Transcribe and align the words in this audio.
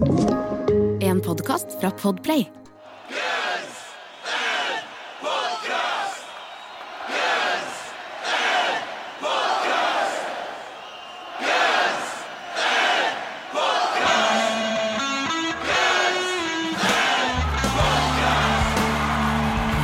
En 0.00 1.20
podkast 1.20 1.66
fra 1.80 1.90
Podplay. 1.90 2.44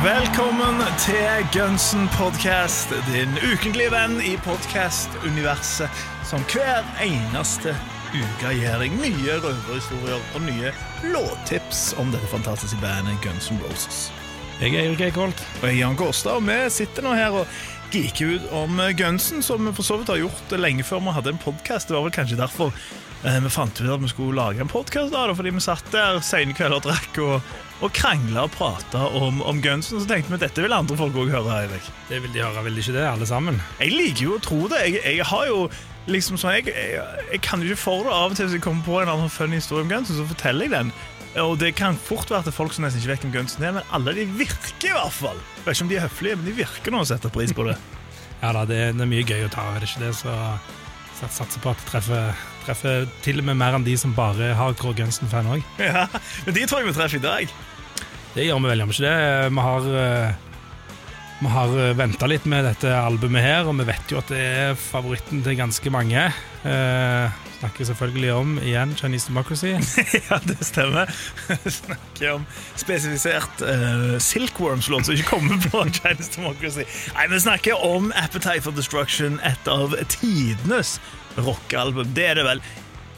Velkommen 0.03 0.81
til 0.99 1.47
Gunsen 1.53 2.07
podcast, 2.07 2.89
din 2.89 3.29
ukentlige 3.53 3.91
venn 3.91 4.21
i 4.21 4.37
podcast-universet, 4.37 5.89
som 6.23 6.39
hver 6.53 6.83
eneste 7.03 7.75
uke 8.13 8.51
gir 8.57 8.77
deg 8.81 8.93
nye 8.99 9.39
røverhistorier 9.43 10.21
og 10.35 10.45
nye 10.45 10.73
låttips 11.13 11.87
om 12.01 12.11
dette 12.13 12.29
fantastiske 12.31 12.79
bandet 12.83 13.17
Guns 13.25 13.49
N' 13.53 13.61
Roses. 13.65 14.07
Jeg 14.61 14.71
er 14.71 14.85
Erik 14.85 15.01
Eikholt. 15.09 15.41
Og 15.61 15.65
jeg 15.67 15.73
er 15.73 15.79
Jan 15.81 15.97
Gårstad, 15.99 16.37
og 16.39 16.45
vi 16.47 16.59
sitter 16.71 17.03
nå 17.03 17.15
her 17.17 17.33
og 17.41 17.57
geeker 17.91 18.37
ut 18.37 18.45
om 18.55 18.79
Gunsen, 18.97 19.43
som 19.43 19.67
vi 19.67 19.73
for 19.75 19.87
så 19.87 19.97
vidt 19.99 20.11
har 20.13 20.21
gjort 20.21 20.53
lenge 20.59 20.85
før 20.87 21.03
vi 21.03 21.15
hadde 21.15 21.33
en 21.33 21.41
podcast. 21.41 21.89
Det 21.89 21.97
var 21.97 22.05
vel 22.05 22.15
kanskje 22.15 22.39
derfor 22.39 22.71
eh, 22.71 23.39
vi 23.43 23.51
fant 23.51 23.81
ut 23.81 23.91
at 23.91 24.03
vi 24.03 24.11
skulle 24.11 24.37
lage 24.39 24.63
en 24.63 24.71
podcast, 24.71 25.13
da, 25.13 25.25
fordi 25.35 25.53
vi 25.55 25.63
satt 25.63 25.91
der 25.93 26.21
sene 26.25 26.55
kvelder 26.55 26.79
og 26.79 26.87
drakk 26.87 27.19
og, 27.25 27.51
og 27.83 27.95
krangla 27.95 28.45
og 28.47 28.55
prata 28.55 29.05
om, 29.19 29.43
om 29.43 29.59
Gunsen. 29.63 29.99
Så 29.99 30.07
tenkte 30.09 30.31
vi 30.33 30.39
at 30.39 30.47
dette 30.47 30.63
vil 30.63 30.77
andre 30.77 30.99
folk 30.99 31.19
òg 31.19 31.35
høre. 31.35 31.59
Eirik. 31.65 31.91
Det 32.09 32.21
vil 32.23 32.33
de 32.35 32.45
høre, 32.45 32.63
vil 32.69 32.79
de 32.79 32.85
ikke 32.85 32.95
det, 32.95 33.03
alle 33.09 33.27
sammen? 33.29 33.59
Jeg 33.81 33.91
liker 33.91 34.29
jo 34.29 34.39
å 34.39 34.45
tro 34.47 34.61
det. 34.71 34.85
Jeg, 34.87 35.03
jeg 35.19 35.29
har 35.33 35.51
jo 35.51 35.59
liksom 36.11 36.37
sånn 36.39 36.57
jeg, 36.59 36.69
jeg, 36.69 37.01
jeg 37.31 37.41
kan 37.45 37.63
ikke 37.65 37.79
for 37.81 38.05
det 38.05 38.13
av 38.13 38.31
og 38.31 38.37
til 38.37 38.47
hvis 38.47 38.57
jeg 38.59 38.63
kommer 38.65 38.85
på 38.85 39.01
en 39.01 39.11
annen 39.15 39.33
funny 39.33 39.59
historie 39.59 39.85
om 39.85 39.91
Gunsen, 39.91 40.19
så 40.19 40.27
forteller 40.29 40.67
jeg 40.67 40.75
den. 40.75 40.93
Og 41.43 41.57
det 41.59 41.73
kan 41.75 41.97
fort 41.99 42.29
være 42.31 42.47
til 42.47 42.55
folk 42.55 42.75
som 42.75 42.85
nesten 42.85 43.01
ikke 43.01 43.11
vet 43.15 43.25
hvem 43.25 43.35
Gunsen 43.39 43.65
er, 43.65 43.75
men 43.75 43.91
alle 43.95 44.13
de 44.15 44.27
virker 44.37 44.91
i 44.91 44.95
hvert 44.95 45.17
fall. 45.17 45.41
Jeg 45.57 45.65
vet 45.65 45.75
ikke 45.75 45.87
om 45.87 45.91
de 45.91 45.99
er 45.99 46.07
høflige, 46.07 46.39
men 46.39 46.47
de 46.47 46.55
virker 46.61 46.95
nå 46.95 47.03
og 47.03 47.09
setter 47.11 47.33
pris 47.33 47.55
på 47.55 47.67
det. 47.69 47.77
Ja 48.43 48.49
da, 48.53 48.65
det, 48.67 48.77
det 48.93 49.01
er 49.01 49.07
mye 49.09 49.23
gøy 49.25 49.45
å 49.47 49.49
ta, 49.49 49.63
er 49.73 49.81
det 49.81 49.87
ikke 49.87 50.01
det? 50.03 50.09
Så 50.19 50.29
så 51.15 51.23
jeg 51.23 51.31
satser 51.37 51.61
på 51.63 51.71
at 51.71 51.79
det 51.79 51.87
treffer, 51.87 52.41
treffer 52.65 53.05
til 53.23 53.39
og 53.39 53.45
med 53.47 53.55
mer 53.55 53.77
enn 53.77 53.85
de 53.85 53.93
som 53.99 54.11
bare 54.15 54.49
har 54.57 54.75
Kåre 54.75 54.97
Gunsen-fan 54.97 55.47
òg. 55.47 55.63
Ja, 55.79 56.09
men 56.43 56.57
de 56.57 56.65
tror 56.67 56.81
jeg 56.81 56.89
vi 56.89 56.95
treffer 56.97 57.21
i 57.21 57.23
dag. 57.23 57.53
Det 58.35 58.43
gjør 58.43 58.59
vi 58.59 58.67
vel, 58.67 58.81
gjør 58.83 58.89
vi 58.89 58.95
ikke 58.97 59.05
det? 59.05 59.51
Vi 59.55 59.63
har, 59.63 59.87
eh, 60.01 60.44
vi 61.39 61.51
har 61.51 61.93
venta 61.93 62.27
litt 62.31 62.45
med 62.47 62.63
dette 62.63 62.91
albumet 62.95 63.43
her, 63.43 63.67
og 63.67 63.75
vi 63.81 63.87
vet 63.89 64.11
jo 64.11 64.21
at 64.21 64.29
det 64.31 64.39
er 64.39 64.77
favoritten 64.79 65.43
til 65.43 65.57
ganske 65.59 65.91
mange. 65.91 66.29
Eh, 66.65 67.41
snakker 67.59 67.85
selvfølgelig 67.85 68.31
om 68.33 68.57
igjen 68.63 68.95
Chinese 68.95 69.27
Democracy. 69.27 69.73
ja, 70.29 70.39
det 70.47 70.57
stemmer. 70.65 71.11
snakker 71.79 72.31
om 72.37 72.45
spesifisert 72.75 73.61
uh, 73.61 74.17
Silkworms-lån 74.19 75.03
som 75.03 75.15
ikke 75.15 75.29
kommer 75.29 75.59
på 75.69 75.83
Chinese 75.99 76.31
Democracy. 76.35 76.87
Nei, 77.15 77.27
vi 77.31 77.39
snakker 77.43 77.85
om 77.85 78.11
Appetite 78.15 78.63
for 78.65 78.75
Destruction, 78.75 79.39
et 79.43 79.71
av 79.71 79.95
tidenes 80.07 80.99
rockealbum. 81.35 82.13
Det 82.15 82.29
er 82.31 82.39
det 82.39 82.47
vel 82.47 82.63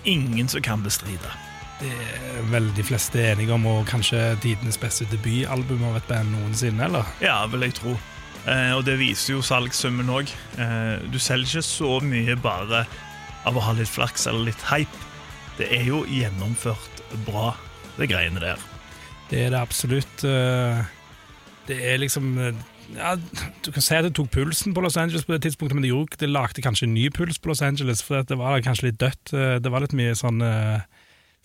ingen 0.08 0.50
som 0.50 0.64
kan 0.66 0.86
bestride. 0.86 1.47
Det 1.78 1.92
er 1.94 2.45
vel 2.50 2.72
de 2.73 2.83
fleste 2.86 3.22
enige 3.31 3.53
om, 3.53 3.66
og 3.70 3.83
kanskje 3.89 4.22
tidenes 4.42 4.80
beste 4.81 5.06
debutalbum 5.11 5.84
av 5.92 6.00
et 6.00 6.08
band 6.09 6.31
noensinne, 6.34 6.88
eller? 6.88 7.06
Ja, 7.22 7.44
vil 7.52 7.67
jeg 7.67 7.75
tro. 7.78 7.94
Eh, 8.50 8.72
og 8.73 8.81
det 8.88 8.95
viser 8.97 9.36
jo 9.36 9.44
salgssummen 9.45 10.09
òg. 10.09 10.31
Eh, 10.58 10.95
du 11.14 11.19
selger 11.22 11.59
ikke 11.59 11.67
så 11.67 11.92
mye 12.02 12.38
bare 12.42 12.86
av 13.45 13.58
å 13.59 13.61
ha 13.67 13.75
litt 13.78 13.92
flaks 13.94 14.25
eller 14.31 14.50
litt 14.50 14.64
hype. 14.72 15.03
Det 15.59 15.69
er 15.73 15.86
jo 15.89 16.02
gjennomført 16.09 17.03
bra, 17.28 17.52
det 18.00 18.09
greiene 18.09 18.41
der. 18.41 18.58
Det 19.30 19.45
er 19.45 19.53
det 19.53 19.62
absolutt. 19.62 20.23
Eh, 20.25 20.81
Det 21.67 21.78
er 21.84 21.97
liksom 22.00 22.38
eh, 22.39 22.53
ja, 22.95 23.17
Du 23.66 23.72
kan 23.75 23.84
si 23.84 23.94
at 23.97 24.06
det 24.06 24.14
tok 24.16 24.30
pulsen 24.31 24.73
på 24.73 24.79
Los 24.81 24.96
Angeles 24.96 25.25
på 25.28 25.34
det 25.35 25.41
tidspunktet, 25.44 25.75
men 25.75 25.84
det, 25.84 25.90
gjorde, 25.91 26.16
det 26.22 26.29
lagde 26.29 26.62
kanskje 26.63 26.88
en 26.88 26.94
ny 26.96 27.09
puls 27.12 27.38
på 27.38 27.50
Los 27.52 27.62
Angeles, 27.62 28.02
for 28.02 28.23
det 28.23 28.38
var 28.40 28.62
kanskje 28.63 28.88
litt 28.90 29.00
dødt. 29.02 29.34
Eh, 29.34 29.59
Det 29.59 29.69
var 29.72 29.84
litt 29.84 29.94
mye 29.94 30.16
sånn 30.16 30.41
uh, 30.41 30.79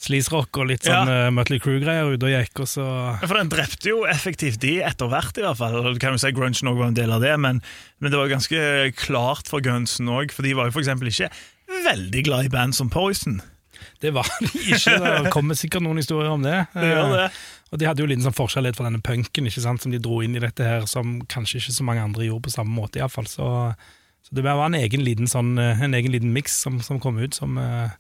sleaze-rock 0.02 0.58
og 0.58 0.66
litt 0.72 0.82
sånn 0.86 1.06
Ja. 1.08 1.26
uh, 1.28 1.30
Mutley 1.34 1.60
Crew-greier 1.62 2.08
ute 2.14 2.26
og 2.26 2.32
gikk, 2.32 2.62
og 2.64 2.68
så 2.70 2.86
For 3.22 3.36
den 3.38 3.50
drepte 3.52 3.88
jo 3.92 4.02
effektivt 4.10 4.58
de 4.64 4.80
etter 4.82 5.06
hvert, 5.12 5.36
i 5.38 5.44
hvert 5.44 5.58
fall. 5.60 5.78
Du 5.94 6.00
kan 6.02 6.16
jo 6.16 6.18
si 6.22 6.32
Grunge 6.34 6.56
også 6.58 6.74
var 6.78 6.88
en 6.90 6.94
del 6.98 7.12
av 7.14 7.20
det, 7.22 7.34
men, 7.38 7.62
men 8.00 8.10
det 8.10 8.18
var 8.18 8.32
ganske 8.32 8.92
klart 8.98 9.46
for 9.52 9.60
Gunsen 9.62 10.08
òg, 10.10 10.32
for 10.34 10.42
de 10.42 10.54
var 10.58 10.70
jo 10.70 10.80
eksempel 10.82 11.08
ikke 11.12 11.30
veldig 11.86 12.24
glad 12.26 12.44
i 12.44 12.52
band 12.52 12.74
som 12.74 12.90
Poison. 12.92 13.40
Det 14.02 14.10
var 14.14 14.26
de 14.40 14.50
ikke. 14.74 14.98
Det 14.98 15.30
kommer 15.36 15.54
sikkert 15.58 15.82
noen 15.86 15.98
historier 16.02 16.30
om 16.34 16.42
det. 16.42 16.64
Det 16.74 16.88
gjør 16.90 17.14
det. 17.14 17.24
Eh, 17.30 17.42
Og 17.72 17.78
de 17.80 17.86
hadde 17.88 18.02
jo 18.02 18.06
liten 18.10 18.22
sånn 18.26 18.34
forskjell 18.36 18.68
fra 18.76 18.84
denne 18.90 19.00
punken 19.00 19.46
ikke 19.48 19.62
sant, 19.64 19.80
som 19.82 19.90
de 19.94 19.98
dro 20.02 20.18
inn 20.22 20.34
i 20.36 20.42
dette 20.42 20.66
her, 20.66 20.84
som 20.90 21.20
kanskje 21.30 21.62
ikke 21.62 21.72
så 21.78 21.86
mange 21.86 22.02
andre 22.04 22.26
gjorde 22.26 22.44
på 22.50 22.52
samme 22.58 22.74
måte, 22.74 22.98
iallfall. 23.00 23.24
Så, 23.30 23.46
så 24.26 24.34
det 24.36 24.44
var 24.44 24.66
en 24.66 24.76
egen 24.76 25.00
liten, 25.06 25.30
sånn, 25.30 25.54
eh, 25.62 25.80
egen 25.86 26.12
liten 26.12 26.34
miks 26.34 26.58
som, 26.66 26.82
som 26.84 26.98
kom 27.00 27.16
ut, 27.22 27.32
som 27.38 27.56
eh, 27.62 27.94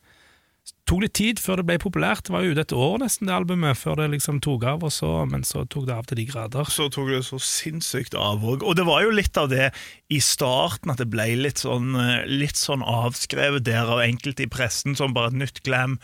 tok 0.92 1.02
litt 1.04 1.14
tid 1.16 1.40
før 1.40 1.60
det 1.60 1.66
ble 1.68 1.76
populært. 1.80 2.26
Det 2.26 2.34
var 2.34 2.44
jo 2.44 2.52
ute 2.52 2.64
et 2.66 2.74
år 2.76 2.98
nesten, 3.02 3.28
det 3.28 3.34
albumet, 3.34 3.78
før 3.78 3.96
det 4.00 4.10
liksom 4.12 4.40
tok 4.44 4.66
av, 4.68 4.84
og 4.86 4.92
så, 4.94 5.10
men 5.28 5.44
så 5.46 5.64
tok 5.70 5.86
det 5.88 5.94
av 5.96 6.08
til 6.08 6.20
de 6.20 6.26
grader. 6.28 6.68
Så 6.70 6.88
tok 6.92 7.12
det 7.14 7.22
så 7.26 7.38
sinnssykt 7.42 8.16
av 8.18 8.44
òg. 8.44 8.64
Og 8.66 8.76
det 8.78 8.86
var 8.88 9.04
jo 9.06 9.14
litt 9.14 9.38
av 9.40 9.48
det 9.52 9.70
i 10.12 10.20
starten, 10.22 10.92
at 10.92 11.00
det 11.00 11.08
ble 11.12 11.30
litt 11.40 11.62
sånn, 11.62 11.94
eh, 11.98 12.26
litt 12.28 12.60
sånn 12.60 12.84
avskrevet 12.84 13.64
der 13.68 13.88
av 13.88 14.04
enkelte 14.04 14.44
i 14.44 14.50
pressen 14.52 14.98
som 14.98 15.16
bare 15.16 15.32
et 15.32 15.40
nytt 15.44 15.62
glam, 15.66 15.98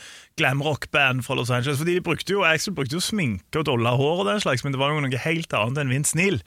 rock 0.64 0.88
band 0.94 1.26
fra 1.26 1.36
Los 1.36 1.52
Angeles. 1.52 1.82
Fordi 1.82 1.98
de 1.98 2.06
brukte 2.08 2.34
jo, 2.34 2.46
Axel 2.46 2.76
brukte 2.78 2.96
jo 2.96 3.04
sminke 3.04 3.60
og 3.60 3.68
dolla 3.68 3.96
hår 3.98 4.22
og 4.22 4.28
den 4.30 4.42
slags, 4.44 4.64
men 4.64 4.74
det 4.74 4.80
var 4.80 4.94
jo 4.94 5.04
noe 5.04 5.24
helt 5.26 5.52
annet 5.52 5.82
enn 5.82 5.92
Vince 5.92 6.18
Neil. 6.18 6.42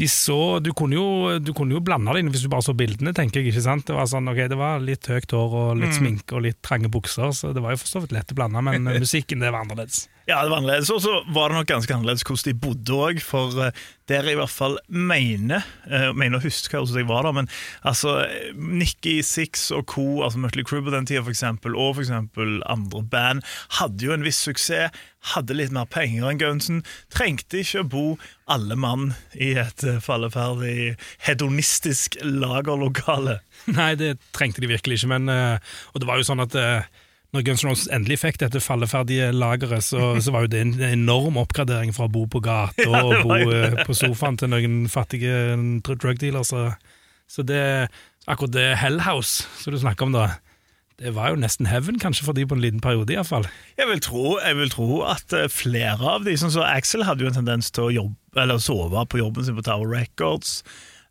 De 0.00 0.08
så, 0.10 0.58
du, 0.64 0.72
kunne 0.76 0.98
jo, 0.98 1.06
du 1.42 1.52
kunne 1.56 1.76
jo 1.76 1.82
blande 1.84 2.14
det 2.14 2.24
inn 2.24 2.32
hvis 2.34 2.46
du 2.46 2.50
bare 2.52 2.66
så 2.66 2.74
bildene, 2.76 3.14
tenker 3.16 3.40
jeg. 3.40 3.52
ikke 3.52 3.66
sant? 3.66 3.86
Det 3.88 3.96
var 3.96 4.08
sånn, 4.10 4.30
ok, 4.30 4.42
det 4.50 4.58
var 4.60 4.82
litt 4.82 5.08
høyt 5.10 5.36
hår 5.36 5.58
og 5.60 5.70
litt 5.82 5.96
sminke 5.98 6.38
og 6.38 6.46
litt 6.48 6.60
trange 6.64 6.90
bukser, 6.92 7.30
så 7.36 7.52
det 7.54 7.62
var 7.64 7.76
jo 7.76 7.82
for 7.84 7.92
så 7.92 8.04
vidt 8.04 8.16
lett 8.16 8.34
å 8.34 8.38
blande, 8.38 8.64
men 8.64 8.90
eh, 8.90 9.00
musikken 9.04 9.44
det 9.44 9.52
var 9.52 9.64
annerledes. 9.64 10.06
Ja, 10.24 10.38
det 10.40 10.54
var 10.54 10.62
annerledes. 10.62 10.88
Og 10.88 11.02
så 11.04 11.18
var 11.36 11.52
det 11.52 11.58
nok 11.58 11.68
ganske 11.68 11.92
annerledes 11.92 12.24
hvordan 12.24 12.48
de 12.48 12.60
bodde 12.62 12.96
òg, 12.96 13.20
for 13.24 13.58
eh, 13.60 13.82
der 14.08 14.24
jeg 14.24 14.36
i 14.36 14.40
hvert 14.40 14.52
fall 14.52 14.74
mener 14.88 15.64
uh, 15.88 16.10
Mener 16.12 16.36
å 16.36 16.44
huske 16.44 16.76
hvordan 16.76 17.00
jeg 17.00 17.08
var 17.08 17.24
der, 17.24 17.36
men 17.38 17.48
altså 17.88 18.18
Nikki 18.52 19.18
Six 19.24 19.70
og 19.72 19.86
co., 19.88 20.04
altså 20.24 20.40
Mutley 20.42 20.64
Crew 20.66 20.84
på 20.84 20.92
den 20.92 21.08
tida, 21.08 21.22
for 21.24 21.32
eksempel, 21.32 21.76
og 21.76 21.96
for 21.96 22.04
eksempel 22.04 22.58
andre 22.68 23.00
band, 23.08 23.44
hadde 23.80 24.04
jo 24.04 24.12
en 24.16 24.26
viss 24.26 24.42
suksess. 24.44 24.92
Hadde 25.32 25.56
litt 25.56 25.72
mer 25.72 25.88
penger 25.88 26.28
enn 26.28 26.40
Gaunsen. 26.40 26.82
Trengte 27.12 27.62
ikke 27.62 27.84
å 27.84 27.88
bo 27.88 28.04
alle 28.50 28.76
mann 28.76 29.14
i 29.32 29.54
et 29.60 29.84
eh, 29.86 30.02
falleferdig 30.04 30.94
hedonistisk 31.24 32.18
lagerlokale. 32.20 33.38
Nei, 33.78 33.94
det 34.00 34.18
trengte 34.36 34.60
de 34.64 34.68
virkelig 34.68 35.00
ikke, 35.00 35.14
men 35.14 35.32
eh, 35.32 35.72
Og 35.94 36.02
det 36.02 36.10
var 36.10 36.20
jo 36.20 36.28
sånn 36.28 36.44
at 36.44 36.56
eh, 36.60 36.86
når 37.34 37.46
Guns 37.48 37.64
N' 37.64 37.70
Roses 37.70 37.90
endelig 37.90 38.20
fikk 38.22 38.38
dette 38.44 38.62
falleferdige 38.62 39.32
lageret, 39.34 39.82
så, 39.82 40.12
så 40.24 40.34
var 40.34 40.44
jo 40.44 40.52
det 40.52 40.60
en 40.62 40.74
enorm 40.92 41.40
oppgradering 41.40 41.94
fra 41.96 42.06
å 42.06 42.12
bo 42.12 42.26
på 42.30 42.44
gata 42.44 42.86
og 43.00 43.14
det 43.16 43.22
bo 43.24 43.86
på 43.88 43.96
sofaen 43.96 44.38
til 44.38 44.52
noen 44.52 44.84
fattige 44.92 45.56
drug 45.88 46.20
dealers. 46.20 46.52
Så, 46.52 46.68
så 47.26 47.46
det 47.48 47.64
akkurat 48.28 48.54
det 48.54 48.68
Hellhouse 48.80 49.48
som 49.60 49.74
du 49.74 49.80
snakker 49.80 50.06
om 50.06 50.14
da, 50.14 50.28
det 51.02 51.10
var 51.16 51.32
jo 51.32 51.40
nesten 51.42 51.66
heaven 51.66 51.98
kanskje 51.98 52.26
for 52.26 52.36
de 52.36 52.44
på 52.46 52.54
en 52.54 52.62
liten 52.62 52.82
periode 52.82 53.10
iallfall. 53.10 53.48
Jeg 53.78 53.88
vil 53.90 54.02
jeg 54.44 54.56
vil 54.56 54.70
tro 54.70 55.02
at 55.02 55.32
eh, 55.34 55.50
flere 55.50 55.98
av 55.98 56.24
de 56.24 56.36
som 56.38 56.52
Axel 56.62 57.02
hadde 57.04 57.24
jo 57.24 57.32
en 57.32 57.40
tendens 57.40 57.70
til 57.74 57.88
å 57.88 57.94
jobbe, 57.94 58.16
eller 58.38 58.62
sove 58.62 59.06
på 59.10 59.18
jobben 59.18 59.44
sin 59.44 59.58
på 59.58 59.66
Tower 59.66 59.90
Records. 59.90 60.62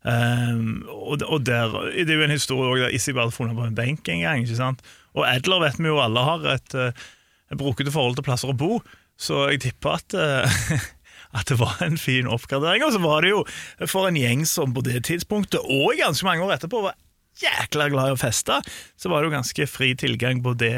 Um, 0.04 0.84
og, 0.88 1.22
og 1.24 1.46
der, 1.46 1.72
Det 1.92 2.10
er 2.12 2.18
jo 2.18 2.24
en 2.24 2.30
historie 2.30 2.82
der 2.82 2.92
Isibel 2.92 3.24
hadde 3.24 3.36
funnet 3.36 3.56
på 3.56 3.64
en 3.64 3.76
benk 3.76 4.08
en 4.08 4.24
gang. 4.24 4.42
ikke 4.42 4.56
sant? 4.56 4.82
Og 5.14 5.24
Edler 5.28 5.60
vet 5.60 5.78
vi 5.78 5.88
jo 5.88 6.00
alle 6.00 6.20
har 6.20 6.44
et, 6.56 6.74
eh, 6.74 7.06
et 7.52 7.60
brukete 7.60 7.92
forhold 7.92 8.16
til 8.16 8.26
plasser 8.26 8.50
å 8.50 8.56
bo, 8.56 8.82
så 9.20 9.46
jeg 9.52 9.62
tipper 9.68 10.00
at 10.00 10.16
uh, 10.16 10.84
at 11.38 11.48
det 11.50 11.60
var 11.60 11.80
en 11.84 12.00
fin 12.00 12.28
oppgradering. 12.30 12.84
Og 12.86 12.96
så 12.96 13.00
var 13.04 13.24
det 13.24 13.34
jo 13.34 13.44
for 13.90 14.08
en 14.08 14.18
gjeng 14.18 14.44
som 14.48 14.74
på 14.74 14.84
det 14.86 15.04
tidspunktet, 15.10 15.60
og 15.60 15.96
ganske 16.00 16.26
mange 16.26 16.44
år 16.46 16.56
etterpå, 16.56 16.84
var 16.88 16.96
jækla 17.40 17.88
glad 17.92 18.12
i 18.12 18.16
å 18.16 18.20
feste, 18.20 18.60
så 18.96 19.10
var 19.10 19.22
det 19.22 19.30
jo 19.30 19.36
ganske 19.38 19.66
fri 19.70 19.94
tilgang 19.98 20.42
på 20.44 20.54
det 20.58 20.76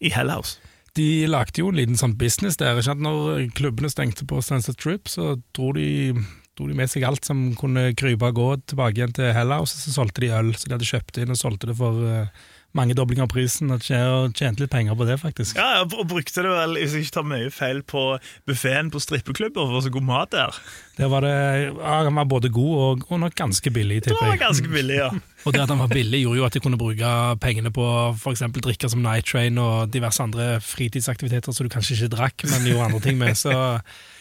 i 0.00 0.12
Hellhouse. 0.14 0.58
De 0.98 1.26
lagde 1.30 1.62
jo 1.62 1.70
en 1.70 1.78
liten 1.78 1.98
sånn 1.98 2.16
business 2.18 2.58
der. 2.58 2.74
Ikke 2.74 2.88
sant? 2.90 3.04
Når 3.04 3.50
klubbene 3.56 3.90
stengte 3.92 4.26
på 4.28 4.40
Sunset 4.42 4.80
Trip, 4.80 5.08
så 5.08 5.36
dro 5.56 5.70
de, 5.76 6.14
dro 6.58 6.66
de 6.66 6.76
med 6.76 6.90
seg 6.90 7.06
alt 7.06 7.28
som 7.28 7.50
kunne 7.58 7.92
krype 7.98 8.32
og 8.32 8.40
gå 8.40 8.48
tilbake 8.72 8.98
igjen 8.98 9.14
til 9.16 9.30
Hellhouse, 9.36 9.76
og 9.76 9.84
så 9.84 9.94
solgte 10.00 10.24
de 10.24 10.32
øl. 10.34 10.50
Så 10.58 10.66
de 10.66 10.76
hadde 10.76 10.88
kjøpt 10.90 11.22
inn 11.22 11.34
og 11.34 11.38
solgte 11.38 11.70
det 11.70 11.78
for 11.78 12.02
eh, 12.10 12.48
mangedobling 12.76 13.18
av 13.24 13.28
prisen 13.32 13.70
og 13.74 13.80
tje- 13.82 14.30
tjente 14.38 14.62
litt 14.62 14.70
penger 14.70 14.94
på 14.94 15.06
det, 15.08 15.16
faktisk. 15.18 15.56
Ja, 15.58 15.82
og 15.82 16.06
brukte 16.10 16.44
det 16.44 16.52
vel, 16.52 16.76
hvis 16.78 16.92
jeg 16.94 17.06
ikke 17.08 17.16
tar 17.18 17.26
mye 17.26 17.50
feil, 17.50 17.80
på 17.82 18.04
buffeen 18.46 18.92
på 18.94 19.00
strippeklubber, 19.02 19.64
for 19.64 19.72
det 19.72 19.78
var 19.80 19.86
så 19.88 19.92
god 19.96 20.06
mat 20.06 20.30
der. 20.36 20.60
Der 21.00 21.08
var 21.10 21.24
det, 21.24 21.32
ja, 21.80 21.96
Han 22.04 22.14
var 22.14 22.24
både 22.30 22.48
god 22.52 22.76
og, 22.84 23.04
og 23.10 23.20
nok 23.24 23.34
ganske 23.34 23.70
billig, 23.72 24.02
Det 24.04 24.14
var 24.20 24.36
ganske 24.38 24.68
billig, 24.68 25.00
ja. 25.00 25.10
Og 25.46 25.54
det 25.54 25.62
at 25.62 25.70
han 25.72 25.78
var 25.80 25.88
billig, 25.88 26.20
gjorde 26.20 26.36
jo 26.36 26.44
at 26.44 26.52
de 26.52 26.60
kunne 26.60 26.76
bruke 26.76 27.10
pengene 27.40 27.70
på 27.72 27.84
f.eks. 28.12 28.42
drikker 28.60 28.90
som 28.92 29.00
Night 29.02 29.24
Train 29.24 29.56
og 29.58 29.88
diverse 29.90 30.20
andre 30.22 30.60
fritidsaktiviteter 30.60 31.52
som 31.56 31.64
du 31.66 31.72
kanskje 31.72 31.96
ikke 31.96 32.10
drakk, 32.12 32.44
men 32.50 32.66
gjorde 32.68 32.88
andre 32.90 33.00
ting 33.00 33.16
med. 33.18 33.38
Så 33.40 33.50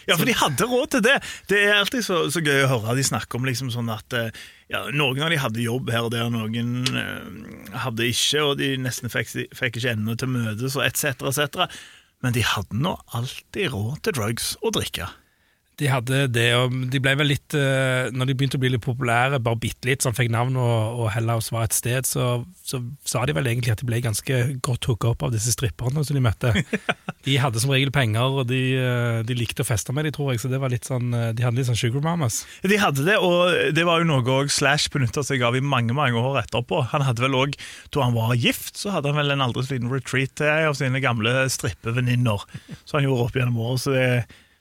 Ja, 0.07 0.15
for 0.15 0.25
de 0.25 0.33
hadde 0.33 0.65
råd 0.65 0.87
til 0.95 1.03
det. 1.05 1.17
Det 1.51 1.59
er 1.67 1.75
alltid 1.81 2.05
så, 2.07 2.21
så 2.31 2.41
gøy 2.41 2.63
å 2.65 2.69
høre 2.71 2.95
de 2.97 3.03
snakke 3.05 3.35
om 3.37 3.43
liksom 3.45 3.67
sånn 3.73 3.91
at 3.93 4.15
eh, 4.17 4.31
ja, 4.69 4.83
noen 4.94 5.24
av 5.25 5.33
de 5.33 5.39
hadde 5.42 5.63
jobb 5.63 5.89
her 5.94 6.07
og 6.07 6.13
der, 6.13 6.30
noen 6.33 6.83
eh, 6.94 7.80
hadde 7.86 8.10
ikke, 8.10 8.44
og 8.45 8.60
de 8.62 8.75
nesten 8.81 9.12
fikk, 9.12 9.31
fikk 9.57 9.80
ikke 9.80 9.95
endene 9.95 10.18
til 10.19 10.31
møtes, 10.33 10.77
og 10.77 10.86
etc., 10.86 11.25
etc. 11.31 11.66
Men 12.24 12.36
de 12.36 12.45
hadde 12.45 12.77
nå 12.77 12.94
alltid 13.18 13.74
råd 13.74 14.04
til 14.06 14.18
drugs 14.19 14.54
og 14.62 14.75
drikke. 14.77 15.10
De 15.79 15.87
hadde 15.87 16.25
det, 16.35 16.47
og 16.59 16.73
de 16.91 16.99
ble 17.01 17.13
vel 17.19 17.29
litt 17.31 17.55
eh, 17.55 18.09
Når 18.11 18.29
de 18.29 18.35
begynte 18.35 18.59
å 18.59 18.61
bli 18.61 18.71
litt 18.73 18.83
populære, 18.83 19.39
bare 19.43 19.59
bitte 19.61 19.87
litt, 19.87 20.03
som 20.03 20.15
fikk 20.15 20.31
navn 20.33 20.57
og, 20.59 20.99
og 20.99 21.11
Hellas 21.13 21.51
var 21.55 21.67
et 21.67 21.75
sted, 21.77 22.07
så, 22.07 22.41
så 22.67 22.81
sa 23.07 23.23
de 23.27 23.35
vel 23.37 23.47
egentlig 23.47 23.73
at 23.73 23.83
de 23.83 23.87
ble 23.87 24.01
ganske 24.03 24.39
godt 24.65 24.89
hooka 24.89 25.13
opp 25.13 25.23
av 25.27 25.33
disse 25.35 25.53
stripperne 25.55 26.03
som 26.03 26.17
de 26.17 26.23
møtte. 26.25 26.53
De 27.27 27.33
hadde 27.35 27.59
som 27.59 27.71
regel 27.73 27.91
penger, 27.91 28.31
og 28.31 28.45
de, 28.47 28.59
eh, 28.79 29.17
de 29.27 29.35
likte 29.35 29.61
å 29.61 29.67
feste 29.67 29.91
med 29.93 30.05
de, 30.07 30.11
tror 30.15 30.31
jeg, 30.31 30.39
så 30.39 30.49
det 30.49 30.61
var 30.63 30.71
litt 30.71 30.87
sånn, 30.87 31.09
eh, 31.13 31.33
de 31.35 31.43
hadde 31.43 31.59
litt 31.59 31.67
sånn 31.67 31.77
sugar 31.77 32.01
mamas. 32.05 32.39
De 32.63 32.77
hadde 32.79 33.03
det, 33.05 33.17
og 33.19 33.75
det 33.75 33.83
var 33.85 33.99
jo 33.99 34.07
noe 34.07 34.23
også 34.23 34.55
Slash 34.55 34.87
benytta 34.93 35.21
seg 35.27 35.43
av 35.45 35.57
i 35.59 35.61
mange 35.61 35.93
mange 35.95 36.15
år 36.15 36.39
etterpå. 36.45 36.79
Han 36.93 37.03
hadde 37.05 37.25
vel 37.25 37.35
også, 37.35 37.59
Da 37.91 38.05
han 38.07 38.15
var 38.15 38.39
gift, 38.39 38.79
så 38.79 38.95
hadde 38.95 39.11
han 39.11 39.19
vel 39.19 39.35
en 39.35 39.43
aldri 39.43 39.65
så 39.67 39.75
liten 39.75 39.91
retreat 39.91 40.37
til 40.39 40.47
ei 40.47 40.63
av 40.69 40.79
sine 40.79 41.03
gamle 41.03 41.43
strippevenninner. 41.51 42.47
Så 42.85 42.97
han 42.97 43.09
gjorde 43.09 43.27
opp 43.27 43.37
gjennom 43.37 43.59
året. 43.67 43.83
så 43.83 43.97
det 43.99 44.07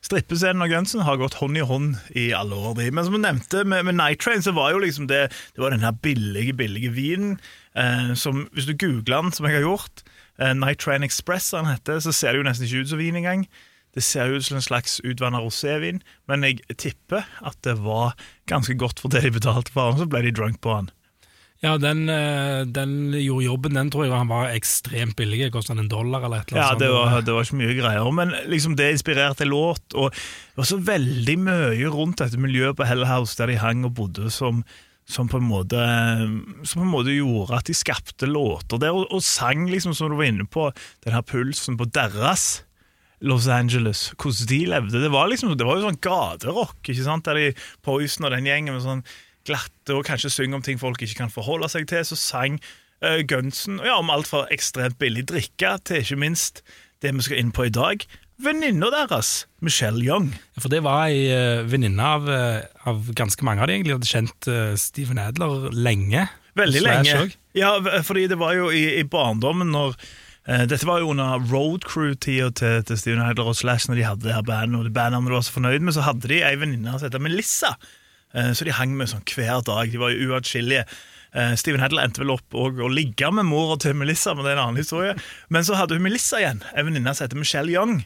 Strippescenen 0.04 0.62
og 0.62 0.70
Gunsen 0.70 1.02
har 1.02 1.18
gått 1.18 1.38
hånd 1.40 1.58
i 1.58 1.64
hånd 1.66 1.96
i 2.16 2.28
alle 2.36 2.54
år. 2.54 2.78
Men 2.94 3.04
som 3.04 3.16
du 3.16 3.20
nevnte 3.20 3.64
med, 3.66 3.84
med 3.88 3.98
Night 3.98 4.22
Train, 4.22 4.44
så 4.44 4.54
var 4.54 4.70
jo 4.72 4.82
liksom 4.82 5.08
det 5.10 5.28
Det 5.54 5.62
var 5.62 5.74
den 5.74 5.82
her 5.82 5.92
billige, 5.92 6.54
billige 6.54 6.92
vinen 6.94 7.38
eh, 7.74 8.14
som 8.14 8.46
Hvis 8.52 8.68
du 8.68 8.76
googler 8.78 9.22
den, 9.22 9.32
som 9.32 9.46
jeg 9.46 9.58
har 9.58 9.66
gjort, 9.66 10.04
eh, 10.38 10.54
Night 10.54 10.78
Train 10.84 11.02
Express 11.02 11.50
han 11.50 11.66
heter, 11.66 11.98
så 12.00 12.12
ser 12.12 12.32
det 12.32 12.42
jo 12.42 12.46
nesten 12.46 12.68
ikke 12.68 12.84
ut 12.84 12.92
som 12.94 13.02
vin 13.02 13.18
engang. 13.18 13.48
Det 13.94 14.04
ser 14.04 14.30
ut 14.30 14.44
som 14.44 14.56
en 14.56 14.62
slags 14.62 15.00
utvanna 15.02 15.40
rosévin, 15.42 16.02
men 16.28 16.44
jeg 16.44 16.60
tipper 16.78 17.26
at 17.42 17.56
det 17.64 17.78
var 17.82 18.14
ganske 18.46 18.76
godt 18.78 19.00
for 19.00 19.10
det 19.10 19.24
de 19.24 19.32
betalte 19.34 19.72
for 19.72 19.90
den, 19.90 19.98
så 19.98 20.06
ble 20.06 20.22
de 20.22 20.34
drunk 20.36 20.60
på 20.62 20.76
den. 20.76 20.90
Ja, 21.60 21.72
den, 21.82 22.04
eh, 22.08 22.60
den 22.70 23.10
gjorde 23.18 23.44
jobben, 23.48 23.74
den 23.74 23.88
tror 23.90 24.04
jeg 24.06 24.14
han 24.14 24.28
var 24.30 24.52
ekstremt 24.54 25.16
billig. 25.18 25.48
Kostet 25.50 25.78
en 25.80 25.88
dollar 25.90 26.22
eller 26.22 26.44
et 26.44 26.52
eller 26.52 26.60
Ja, 26.62 26.66
annet. 26.68 26.78
det 26.84 26.90
sånt. 26.92 27.10
var, 27.12 27.22
det 27.26 27.34
var 27.34 27.42
ikke 27.48 27.58
mye 27.58 27.74
greier, 27.80 28.10
men 28.14 28.34
liksom 28.46 28.76
det 28.78 28.92
inspirerte 28.94 29.48
låt, 29.48 29.82
og 29.98 30.12
det 30.14 30.60
var 30.60 30.68
så 30.70 30.78
veldig 30.78 31.34
mye 31.48 31.90
rundt 31.90 32.22
dette 32.22 32.38
miljøet 32.38 32.76
på 32.78 32.86
Hellhouse 32.86 33.34
der 33.40 33.50
de 33.50 33.58
hang 33.58 33.82
og 33.88 33.96
bodde, 33.98 34.30
som, 34.30 34.62
som, 35.08 35.26
på 35.26 35.40
måte, 35.42 35.82
som 36.62 36.78
på 36.78 36.86
en 36.86 36.94
måte 36.94 37.16
gjorde 37.16 37.58
at 37.58 37.66
de 37.66 37.74
skapte 37.74 38.30
låter 38.30 38.78
der, 38.78 38.94
og, 38.94 39.10
og 39.10 39.22
sang, 39.26 39.66
liksom, 39.66 39.94
som 39.98 40.10
du 40.10 40.16
var 40.16 40.30
inne 40.30 40.46
på, 40.46 40.70
den 41.02 41.12
her 41.18 41.22
pulsen 41.26 41.76
på 41.76 41.90
deres 41.90 42.62
Los 43.20 43.48
Angeles, 43.50 44.12
hvordan 44.14 44.46
de 44.46 44.58
levde. 44.70 45.00
Det 45.02 45.10
var, 45.10 45.26
liksom, 45.26 45.56
det 45.58 45.66
var 45.66 45.74
jo 45.80 45.88
sånn 45.88 45.98
gaterock, 46.06 46.76
ikke 46.86 47.02
sant, 47.02 47.26
der 47.26 47.34
de 47.34 47.48
Poison 47.82 48.28
og 48.28 48.30
den 48.30 48.46
gjengen 48.46 48.76
med 48.78 48.84
sånn 48.86 49.02
glatte 49.48 49.96
og 49.96 50.06
kanskje 50.08 50.32
synge 50.32 50.58
om 50.58 50.64
ting 50.64 50.80
folk 50.80 51.02
ikke 51.02 51.22
kan 51.24 51.32
forholde 51.32 51.70
seg 51.72 51.88
til, 51.90 52.04
så 52.06 52.18
sang 52.18 52.60
uh, 53.04 53.20
Gunsen 53.28 53.80
ja, 53.84 53.98
om 53.98 54.12
alt 54.14 54.30
fra 54.30 54.46
ekstremt 54.54 54.98
billig 55.00 55.26
drikke 55.30 55.76
til 55.88 56.04
ikke 56.04 56.20
minst 56.20 56.62
det 57.02 57.14
vi 57.14 57.26
skal 57.26 57.40
inn 57.40 57.54
på 57.54 57.68
i 57.68 57.74
dag. 57.74 58.02
Venninna 58.42 58.90
deres, 58.94 59.48
Michelle 59.60 59.98
Young. 60.04 60.30
Ja, 60.54 60.62
For 60.62 60.70
det 60.70 60.84
var 60.86 61.08
ei 61.08 61.26
uh, 61.26 61.64
venninne 61.66 62.04
av, 62.06 62.28
eh, 62.30 62.62
av 62.86 63.10
ganske 63.18 63.42
mange 63.46 63.64
av 63.64 63.70
de 63.70 63.74
egentlig 63.74 63.96
hadde 63.96 64.10
kjent 64.10 64.48
uh, 64.50 64.76
Steven 64.78 65.18
Adler 65.18 65.72
lenge. 65.74 66.28
Veldig 66.58 66.82
lenge. 66.84 67.16
også. 67.24 67.42
Ja, 67.58 67.74
fordi 68.06 68.28
det 68.30 68.38
var 68.38 68.54
jo 68.54 68.70
i, 68.70 68.84
i 69.00 69.04
barndommen 69.06 69.74
når 69.74 69.98
Dette 70.48 70.86
var 70.88 71.02
jo 71.02 71.10
under 71.12 71.42
road 71.50 71.82
crew-tida 71.84 72.46
til, 72.56 72.78
til 72.88 72.96
Steven 72.96 73.20
Adler 73.20 73.50
og 73.50 73.56
Slash, 73.58 73.84
når 73.90 73.98
de 73.98 74.04
hadde 74.06 74.24
det 74.24 74.32
her 74.32 74.46
bandet, 74.46 74.78
og 74.78 74.86
det 74.86 74.94
bandet 74.96 75.18
han 75.18 75.26
var 75.28 75.42
så 75.44 75.52
fornøyd 75.58 75.84
med, 75.84 75.92
så 75.92 76.06
hadde 76.06 76.30
de 76.30 76.38
ei 76.40 76.54
venninne 76.56 76.94
som 76.94 77.04
heter 77.04 77.20
Melissa. 77.20 77.74
Eh, 78.34 78.52
Så 78.52 78.64
de 78.64 78.74
hang 78.76 78.96
med 78.96 79.08
sånn 79.08 79.24
hver 79.24 79.62
dag. 79.64 79.90
De 79.92 79.98
var 80.00 80.12
jo 80.12 80.32
uatskillelige. 80.32 80.84
Eh, 81.34 81.54
Steven 81.60 81.80
Hadler 81.80 82.04
endte 82.06 82.22
vel 82.22 82.32
opp 82.32 82.54
og, 82.56 82.78
å 82.80 82.88
ligge 82.88 83.28
med 83.32 83.44
mora 83.48 83.76
til 83.80 83.94
Melissa, 83.94 84.34
men 84.34 84.44
det 84.44 84.52
er 84.54 84.58
en 84.58 84.64
annen 84.68 84.80
historie. 84.80 85.14
Men 85.52 85.64
så 85.64 85.76
hadde 85.76 85.96
hun 85.98 86.02
Melissa 86.06 86.40
igjen, 86.40 86.62
en 86.74 86.88
venninne 86.88 87.14
som 87.14 87.26
heter 87.26 87.40
Michelle 87.40 87.72
Young. 87.72 88.04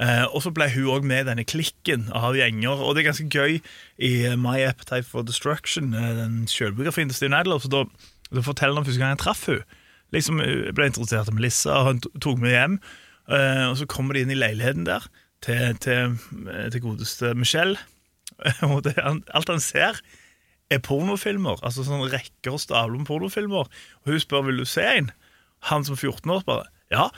Eh, 0.00 0.24
og 0.32 0.40
så 0.44 0.52
ble 0.56 0.70
hun 0.72 0.88
òg 0.94 1.04
med 1.04 1.24
i 1.24 1.28
denne 1.28 1.44
klikken 1.44 2.08
av 2.16 2.36
gjenger. 2.38 2.80
Og 2.80 2.94
det 2.94 3.02
er 3.02 3.10
ganske 3.10 3.28
gøy 3.28 3.60
i 4.00 4.12
My 4.40 4.62
Appetite 4.64 5.04
for 5.08 5.22
Destruction, 5.28 5.92
den 5.92 6.42
sjølbiografien 6.48 7.12
til 7.12 7.18
Steven 7.20 7.36
Adler. 7.36 7.60
Så 7.60 7.68
da, 7.72 7.84
da 8.32 8.44
forteller 8.44 8.80
han 8.80 8.88
første 8.88 9.02
gang 9.02 9.16
jeg 9.16 9.24
traff 9.26 9.46
hun 9.52 9.62
Liksom, 10.12 10.42
ble 10.76 10.86
interessert 10.90 11.24
til 11.24 11.36
Melissa, 11.38 11.72
og 11.72 11.86
han 11.86 12.00
tok 12.20 12.36
meg 12.42 12.52
hjem. 12.52 12.74
Og 13.32 13.78
så 13.80 13.86
kommer 13.88 14.12
de 14.12 14.26
inn 14.26 14.32
i 14.34 14.36
leiligheten 14.36 14.84
der 14.84 15.06
til, 15.40 15.78
til, 15.80 16.18
til 16.68 16.82
godeste 16.84 17.30
Michelle. 17.32 17.80
Og 18.72 18.82
det, 18.86 18.96
alt 18.98 19.50
han 19.52 19.62
ser, 19.62 20.00
er 20.72 20.80
pornofilmer. 20.84 21.60
Altså 21.66 21.84
sånn 21.86 22.06
rekker 22.12 22.54
og 22.54 22.62
stabler 22.62 23.00
med 23.00 23.08
pornofilmer. 23.08 23.68
Og 23.68 24.12
hun 24.12 24.22
spør 24.22 24.48
vil 24.48 24.62
du 24.62 24.68
se 24.68 24.86
en. 24.86 25.12
Han 25.70 25.86
som 25.86 25.98
14 25.98 26.30
år 26.32 26.42
bare 26.48 26.66
ja. 26.92 27.10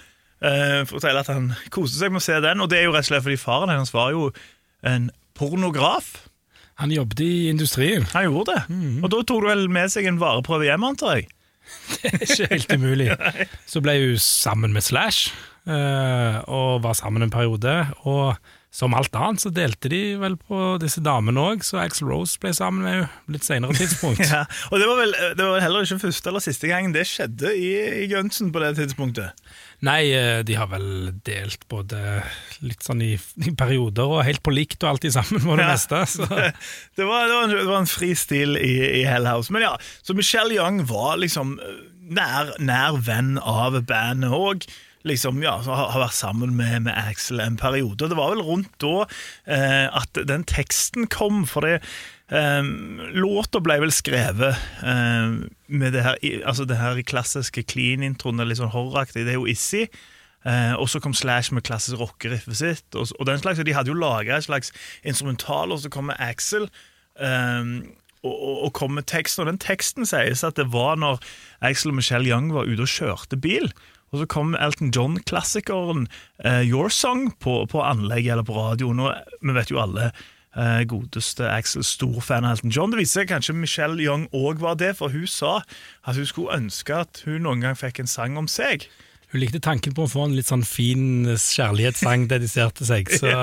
Eh, 0.44 0.82
forteller 0.84 1.22
at 1.22 1.30
han 1.32 1.52
koser 1.72 2.02
seg 2.02 2.12
med 2.12 2.20
å 2.20 2.26
se 2.26 2.36
den. 2.44 2.62
Og 2.62 2.70
det 2.70 2.80
er 2.80 2.88
jo 2.88 2.94
rett 2.94 3.06
og 3.06 3.12
slett 3.12 3.26
fordi 3.26 3.40
faren 3.40 3.72
hennes 3.72 3.94
var 3.94 4.12
jo 4.14 4.28
en 4.84 5.08
pornograf. 5.38 6.26
Han 6.82 6.92
jobbet 6.92 7.22
i 7.22 7.32
industrien. 7.52 8.06
Han 8.12 8.26
gjorde 8.26 8.56
det. 8.56 8.62
Og 9.04 9.08
da 9.12 9.22
tok 9.22 9.44
du 9.44 9.48
vel 9.48 9.66
med 9.72 9.92
seg 9.94 10.08
en 10.10 10.20
vareprøve 10.22 10.66
hjem, 10.66 10.86
antar 10.90 11.20
jeg. 11.20 11.30
Det 12.02 12.10
er 12.10 12.24
ikke 12.26 12.48
helt 12.50 12.74
umulig. 12.76 13.08
Så 13.72 13.80
ble 13.84 13.94
hun 14.02 14.18
sammen 14.20 14.74
med 14.74 14.84
Slash, 14.84 15.32
eh, 15.64 16.38
og 16.44 16.82
var 16.84 16.98
sammen 16.98 17.24
en 17.24 17.32
periode. 17.32 17.76
Og 18.04 18.34
som 18.74 18.94
alt 18.98 19.14
annet 19.14 19.38
så 19.44 19.52
delte 19.54 19.86
de 19.92 20.00
vel 20.18 20.34
på 20.40 20.56
disse 20.82 20.98
damene 21.04 21.38
òg, 21.52 21.60
så 21.62 21.78
Axel 21.78 22.08
Rose 22.10 22.40
ble 22.42 22.50
sammen 22.56 22.82
med 22.82 22.94
henne 22.96 23.34
litt 23.36 23.46
senere 23.46 23.76
tidspunkt. 23.78 24.24
Ja. 24.34 24.40
Og 24.72 24.80
det 24.82 24.88
var, 24.90 24.96
vel, 24.98 25.12
det 25.38 25.46
var 25.46 25.62
heller 25.62 25.86
ikke 25.86 26.00
første 26.02 26.30
eller 26.32 26.42
siste 26.42 26.66
gang 26.72 26.88
det 26.94 27.04
skjedde 27.06 27.52
i, 27.54 27.68
i 28.02 28.08
Gunsen 28.10 28.50
på 28.54 28.58
det 28.64 28.72
tidspunktet. 28.80 29.44
Nei, 29.84 30.00
eh, 30.16 30.40
de 30.48 30.56
har 30.58 30.66
vel 30.72 30.86
delt 31.26 31.62
både 31.70 32.00
litt 32.64 32.82
sånn 32.82 33.02
i, 33.04 33.12
i 33.46 33.52
perioder 33.58 34.10
og 34.16 34.24
helt 34.26 34.42
på 34.46 34.54
likt 34.54 34.82
og 34.82 34.94
alltid 34.94 35.14
sammen 35.14 35.44
på 35.44 35.54
det 35.60 35.66
Ja. 35.68 35.74
meste. 35.76 36.00
Så. 36.16 36.26
Det 36.98 37.06
var, 37.06 37.28
det, 37.28 37.34
var 37.36 37.44
en, 37.46 37.54
det 37.54 37.66
var 37.68 37.80
en 37.84 37.90
fri 37.90 38.10
stil 38.18 38.56
i, 38.58 38.72
i 39.02 39.04
Hell 39.06 39.26
House. 39.28 39.52
Men 39.54 39.66
ja, 39.68 39.74
så 40.02 40.16
Michelle 40.18 40.54
Young 40.56 40.82
var 40.90 41.18
liksom 41.22 41.54
eh, 41.62 41.78
nær, 42.18 42.50
nær 42.58 42.98
venn 43.06 43.36
av 43.38 43.78
bandet 43.86 44.34
òg. 44.34 44.66
Liksom, 45.04 45.42
ja, 45.44 45.58
har, 45.60 45.98
vært 46.00 46.16
sammen 46.16 46.54
med, 46.56 46.86
med 46.86 46.96
Axel 46.96 47.42
en 47.44 47.58
periode. 47.60 48.06
Og 48.06 48.12
det 48.12 48.16
var 48.16 48.32
vel 48.32 48.44
rundt 48.46 48.72
da 48.80 49.04
eh, 49.44 49.86
at 49.92 50.16
den 50.30 50.46
teksten 50.48 51.10
kom, 51.12 51.42
for 51.48 51.66
det 51.66 51.74
eh, 52.32 52.64
Låta 53.12 53.60
ble 53.60 53.76
vel 53.82 53.92
skrevet 53.92 54.56
eh, 54.80 55.36
med 55.68 55.92
det 55.92 56.06
her, 56.06 56.16
altså 56.48 56.64
det 56.64 56.80
her 56.80 57.02
klassiske 57.04 57.66
clean-introen, 57.68 58.40
litt 58.48 58.62
sånn 58.62 58.72
horroraktig. 58.72 59.26
Det 59.26 59.34
er 59.34 59.40
jo 59.42 59.48
Issy. 59.52 59.84
Eh, 60.44 60.72
og 60.76 60.88
så 60.92 61.00
kom 61.00 61.16
Slash 61.16 61.52
med 61.56 61.64
klassisk 61.68 62.00
rockeriffet 62.00 62.56
sitt. 62.56 62.88
Og, 62.96 63.12
og 63.18 63.28
den 63.28 63.44
slags, 63.44 63.60
De 63.60 63.76
hadde 63.76 63.92
jo 63.92 64.00
laga 64.00 64.38
et 64.38 64.48
slags 64.48 64.72
instrumental, 65.04 65.72
og 65.72 65.84
så 65.84 65.92
kommer 65.92 66.16
Axel. 66.16 66.70
Eh, 67.20 67.76
og, 68.24 68.32
og, 68.32 68.62
og 68.66 68.72
kom 68.72 68.96
med 68.96 69.04
teksten, 69.10 69.44
og 69.44 69.52
den 69.52 69.60
teksten 69.60 70.08
sies 70.08 70.44
at 70.48 70.56
det 70.56 70.70
var 70.72 70.96
når 70.96 71.20
Axel 71.60 71.92
og 71.92 72.00
Michelle 72.00 72.28
Young 72.28 72.54
var 72.56 72.64
ute 72.64 72.86
og 72.86 72.88
kjørte 72.88 73.36
bil. 73.36 73.68
Og 74.14 74.22
så 74.22 74.28
kom 74.30 74.54
Elton 74.54 74.92
John-klassikeren 74.94 76.06
uh, 76.46 76.62
Your 76.62 76.92
Song 76.94 77.32
på, 77.42 77.64
på 77.70 77.82
anlegget 77.82 78.36
eller 78.36 78.46
på 78.46 78.54
radioen. 78.54 79.02
Og 79.02 79.40
vi 79.42 79.54
vet 79.56 79.72
jo 79.72 79.80
alle 79.82 80.12
uh, 80.54 80.82
godeste 80.86 81.48
Axel, 81.50 81.82
stor 81.86 82.20
fan 82.22 82.46
av 82.46 82.54
Elton 82.54 82.74
John. 82.74 82.94
Det 82.94 83.02
viser 83.02 83.24
seg 83.24 83.32
kanskje 83.32 83.56
Michelle 83.58 83.98
Young 84.04 84.28
òg 84.30 84.62
var 84.62 84.78
det, 84.78 84.92
for 85.00 85.10
hun 85.10 85.26
sa 85.26 85.56
at 86.06 86.14
hun 86.14 86.30
skulle 86.30 86.54
ønske 86.54 86.94
at 86.94 87.24
hun 87.26 87.42
noen 87.42 87.66
gang 87.66 87.78
fikk 87.78 88.04
en 88.04 88.10
sang 88.10 88.38
om 88.38 88.46
seg. 88.50 88.86
Hun 89.34 89.42
likte 89.42 89.58
tanken 89.58 89.96
på 89.96 90.06
å 90.06 90.12
få 90.12 90.28
en 90.28 90.38
litt 90.38 90.52
sånn 90.52 90.62
fin 90.62 91.26
kjærlighetssang 91.34 92.28
dedisert 92.32 92.78
til 92.78 92.92
seg, 92.92 93.10
så 93.10 93.34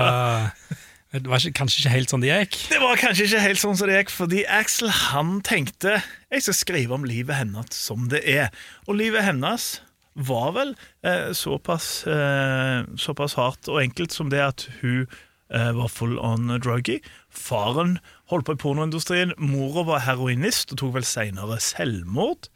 det 1.12 1.28
var 1.28 1.44
ikke, 1.44 1.58
kanskje 1.60 1.82
ikke 1.82 1.92
helt 1.98 2.12
sånn 2.14 2.24
det 2.24 2.32
gikk. 2.32 2.58
Det 2.72 2.80
var 2.80 3.00
kanskje 3.02 3.26
ikke 3.28 3.44
helt 3.44 3.60
sånn 3.60 3.76
som 3.76 3.90
det 3.92 3.98
gikk, 4.00 4.14
fordi 4.16 4.46
Axel 4.48 4.94
han 5.12 5.42
tenkte 5.44 5.98
jeg 6.32 6.46
skal 6.46 6.56
skrive 6.56 6.96
om 6.96 7.04
livet 7.04 7.36
hennes 7.42 7.76
som 7.76 8.08
det 8.12 8.22
er. 8.24 8.48
Og 8.88 8.96
livet 9.02 9.28
hennes 9.28 9.74
var 10.14 10.52
vel 10.56 10.74
eh, 11.08 11.32
såpass, 11.38 12.06
eh, 12.08 12.84
såpass 13.00 13.38
hardt 13.40 13.70
og 13.72 13.82
enkelt 13.84 14.12
som 14.16 14.32
det 14.32 14.42
at 14.44 14.66
hun 14.82 15.06
eh, 15.54 15.72
var 15.78 15.92
full 15.92 16.18
on 16.20 16.52
druggy. 16.60 17.00
Faren 17.32 17.98
holdt 18.32 18.48
på 18.50 18.58
i 18.58 18.62
pornoindustrien, 18.62 19.34
mora 19.40 19.86
var 19.88 20.06
heroinist 20.08 20.74
og 20.74 20.82
tok 20.82 20.96
vel 21.00 21.08
senere 21.08 21.60
selvmord. 21.64 22.52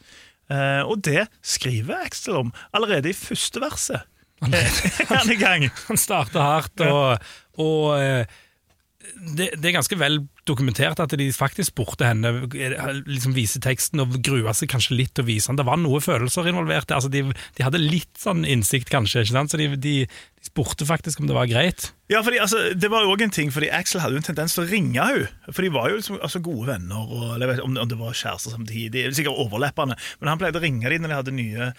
Eh, 0.52 0.84
og 0.86 1.02
det 1.08 1.28
skriver 1.46 2.06
Axel 2.06 2.42
om 2.44 2.54
allerede 2.76 3.12
i 3.12 3.18
første 3.18 3.64
verset. 3.64 4.06
Han, 4.44 4.54
han. 5.10 5.70
Han 5.88 5.98
starter 5.98 6.44
hardt, 6.44 6.82
og, 6.84 7.24
og 7.62 7.96
eh, 7.98 8.26
det, 9.38 9.54
det 9.56 9.70
er 9.70 9.78
ganske 9.80 10.00
vel 10.00 10.20
dokumentert 10.46 11.00
at 11.02 11.14
de 11.18 11.28
faktisk 11.34 11.74
spurte 11.74 12.06
henne, 12.06 12.32
liksom 13.08 13.34
vise 13.36 13.60
teksten 13.64 14.04
og 14.04 14.20
grua 14.26 14.54
seg 14.56 14.70
kanskje 14.72 14.98
litt 15.00 15.16
til 15.18 15.26
å 15.26 15.30
vise 15.30 15.50
den. 15.50 15.60
Det 15.60 15.66
var 15.68 15.80
noe 15.82 16.02
følelser 16.04 16.50
involvert. 16.52 16.94
Altså 16.94 17.10
de, 17.12 17.24
de, 17.32 17.66
hadde 17.66 17.82
litt 17.82 18.14
sånn 18.22 18.46
innsikt, 18.46 18.92
kanskje, 18.94 19.26
ikke 19.26 19.36
sant? 19.36 19.54
så 19.54 19.60
de, 19.60 19.72
de, 19.82 19.96
de 20.06 20.46
spurte 20.46 20.86
faktisk 20.86 21.22
om 21.22 21.30
det 21.30 21.38
var 21.38 21.50
greit. 21.50 21.90
Ja, 22.12 22.22
fordi 22.22 22.38
altså, 22.44 22.62
Det 22.78 22.92
var 22.94 23.02
jo 23.02 23.16
òg 23.16 23.26
en 23.26 23.34
ting, 23.34 23.50
fordi 23.54 23.72
Axel 23.74 24.04
hadde 24.04 24.20
jo 24.20 24.22
en 24.22 24.28
tendens 24.28 24.54
til 24.54 24.66
å 24.66 24.70
ringe 24.70 25.08
henne. 25.10 25.30
For 25.50 25.66
de 25.66 25.72
var 25.74 25.90
jo 25.90 25.98
liksom, 25.98 26.20
altså, 26.22 26.44
gode 26.46 26.70
venner, 26.70 27.10
og 27.10 27.42
vet 27.42 27.64
om, 27.66 27.80
om 27.82 27.90
det 27.90 27.98
var 28.02 28.14
kjærester 28.14 28.54
samtidig. 28.54 29.08
Sikkert 29.18 29.42
overleppende. 29.42 29.98
Men 30.22 30.34
han 30.34 30.42
pleide 30.42 30.62
å 30.62 30.66
ringe 30.66 30.94
dem 30.94 31.06
når 31.06 31.14
de 31.14 31.20
hadde 31.22 31.38
nye, 31.40 31.72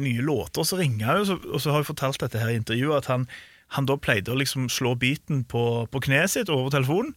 nye 0.00 0.24
låter. 0.24 0.64
Så 0.64 0.80
ringer 0.80 1.20
hun, 1.20 1.36
og 1.52 1.60
så 1.60 1.74
har 1.74 1.84
hun 1.84 1.92
fortalt 1.92 2.24
dette 2.24 2.40
her 2.40 2.54
i 2.54 2.56
intervjuet, 2.62 3.04
at 3.04 3.12
han, 3.12 3.28
han 3.76 3.90
da 3.90 4.00
pleide 4.00 4.32
å 4.32 4.40
liksom 4.40 4.72
slå 4.72 4.96
biten 4.96 5.44
på, 5.44 5.84
på 5.92 6.04
kneet 6.08 6.32
sitt 6.38 6.52
over 6.52 6.72
telefonen. 6.72 7.12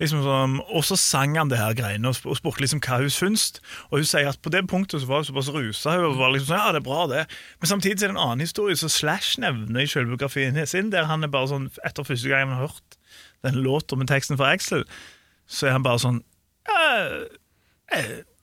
Liksom 0.00 0.22
sånn, 0.24 0.54
og 0.72 0.84
så 0.88 0.96
sang 0.96 1.34
han 1.36 1.50
det 1.52 1.58
her 1.60 1.74
greiene 1.76 2.08
og 2.08 2.36
spurte 2.38 2.62
liksom 2.64 2.80
hva 2.84 3.02
hun 3.02 3.12
syntes. 3.12 3.60
Og 3.90 4.00
hun 4.00 4.08
sier 4.08 4.30
at 4.30 4.40
på 4.40 4.52
det 4.52 4.62
punktet 4.70 5.02
så 5.02 5.10
var 5.10 5.20
hun 5.20 5.28
såpass 5.28 5.50
rusa. 5.52 5.98
Hun 6.00 6.16
var 6.16 6.32
liksom 6.32 6.54
sånn, 6.54 6.62
ja 6.62 6.72
det 6.72 6.80
er 6.80 6.86
bra 6.86 7.02
det 7.10 7.26
Men 7.60 7.72
samtidig 7.74 7.98
er 7.98 8.06
det 8.06 8.14
en 8.14 8.22
annen 8.24 8.44
historie 8.46 8.78
som 8.80 8.92
Slash 8.92 9.36
nevner 9.42 9.84
i 9.84 9.90
selvbiografien 9.90 10.56
sin, 10.66 10.88
der 10.94 11.10
han 11.10 11.26
er 11.26 11.32
bare 11.32 11.52
sånn, 11.52 11.68
etter 11.84 12.08
første 12.08 12.32
gang 12.32 12.48
han 12.48 12.56
har 12.56 12.70
hørt 12.70 12.98
den 13.44 13.60
låta 13.64 13.96
med 13.96 14.08
teksten 14.08 14.40
fra 14.40 14.52
Axel, 14.54 14.84
så 15.48 15.68
er 15.68 15.76
han 15.76 15.84
bare 15.84 16.00
sånn 16.02 16.20
ja, 16.68 17.20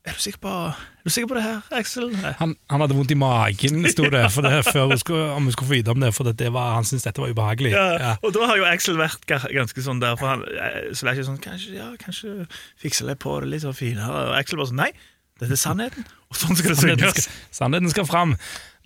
er 0.08 0.16
du 0.16 0.22
sikker 0.24 0.40
på, 0.44 0.52
er 0.72 1.10
du 1.10 1.12
sikker 1.12 1.30
på 1.32 1.36
det 1.38 1.44
her, 1.44 1.60
Axel? 1.76 2.14
Han, 2.40 2.56
han, 2.72 2.84
hadde 2.84 2.96
vondt 2.96 3.12
i 3.12 3.18
magen, 3.20 3.84
sto 3.92 4.08
det, 4.08 4.24
det 4.46 4.62
før 4.70 4.88
hun 4.92 5.02
skulle, 5.02 5.26
om 5.36 5.50
hun 5.50 5.56
skulle 5.56 5.70
få 5.70 5.76
vite 5.76 5.94
om 5.94 6.00
det, 6.04 6.14
for 6.16 6.32
det 6.32 6.52
var, 6.56 6.78
han 6.78 6.88
syntes 6.88 7.08
dette 7.08 7.24
var 7.24 7.34
ubehagelig. 7.34 7.74
Ja, 7.76 7.88
ja. 8.00 8.14
Og 8.24 8.34
da 8.36 8.48
har 8.50 8.62
jo 8.62 8.66
Axel 8.70 9.00
vært 9.00 9.28
ganske 9.28 9.84
sånn 9.84 10.02
der, 10.04 10.16
for 10.20 10.32
han 10.32 10.46
eh, 10.48 10.90
så 10.96 11.08
er 11.10 11.18
ikke 11.18 11.28
sånn 11.28 11.44
Kanskje, 11.44 11.76
ja, 11.78 11.92
kanskje 12.02 12.48
fikse 12.82 13.06
litt 13.08 13.22
på 13.24 13.36
det 13.44 13.52
litt 13.52 13.64
sånn 13.64 13.78
finere. 13.78 14.10
Og 14.32 14.36
Axel 14.40 14.60
bare 14.60 14.72
sånn 14.72 14.82
Nei, 14.82 14.92
dette 15.42 15.54
er 15.54 15.62
sannheten, 15.62 16.08
og 16.32 16.40
sånn 16.40 16.58
skal 16.58 16.74
det 16.74 16.80
synges. 16.82 17.30
Sannheten 17.54 17.92
skal 17.94 18.08
fram. 18.10 18.36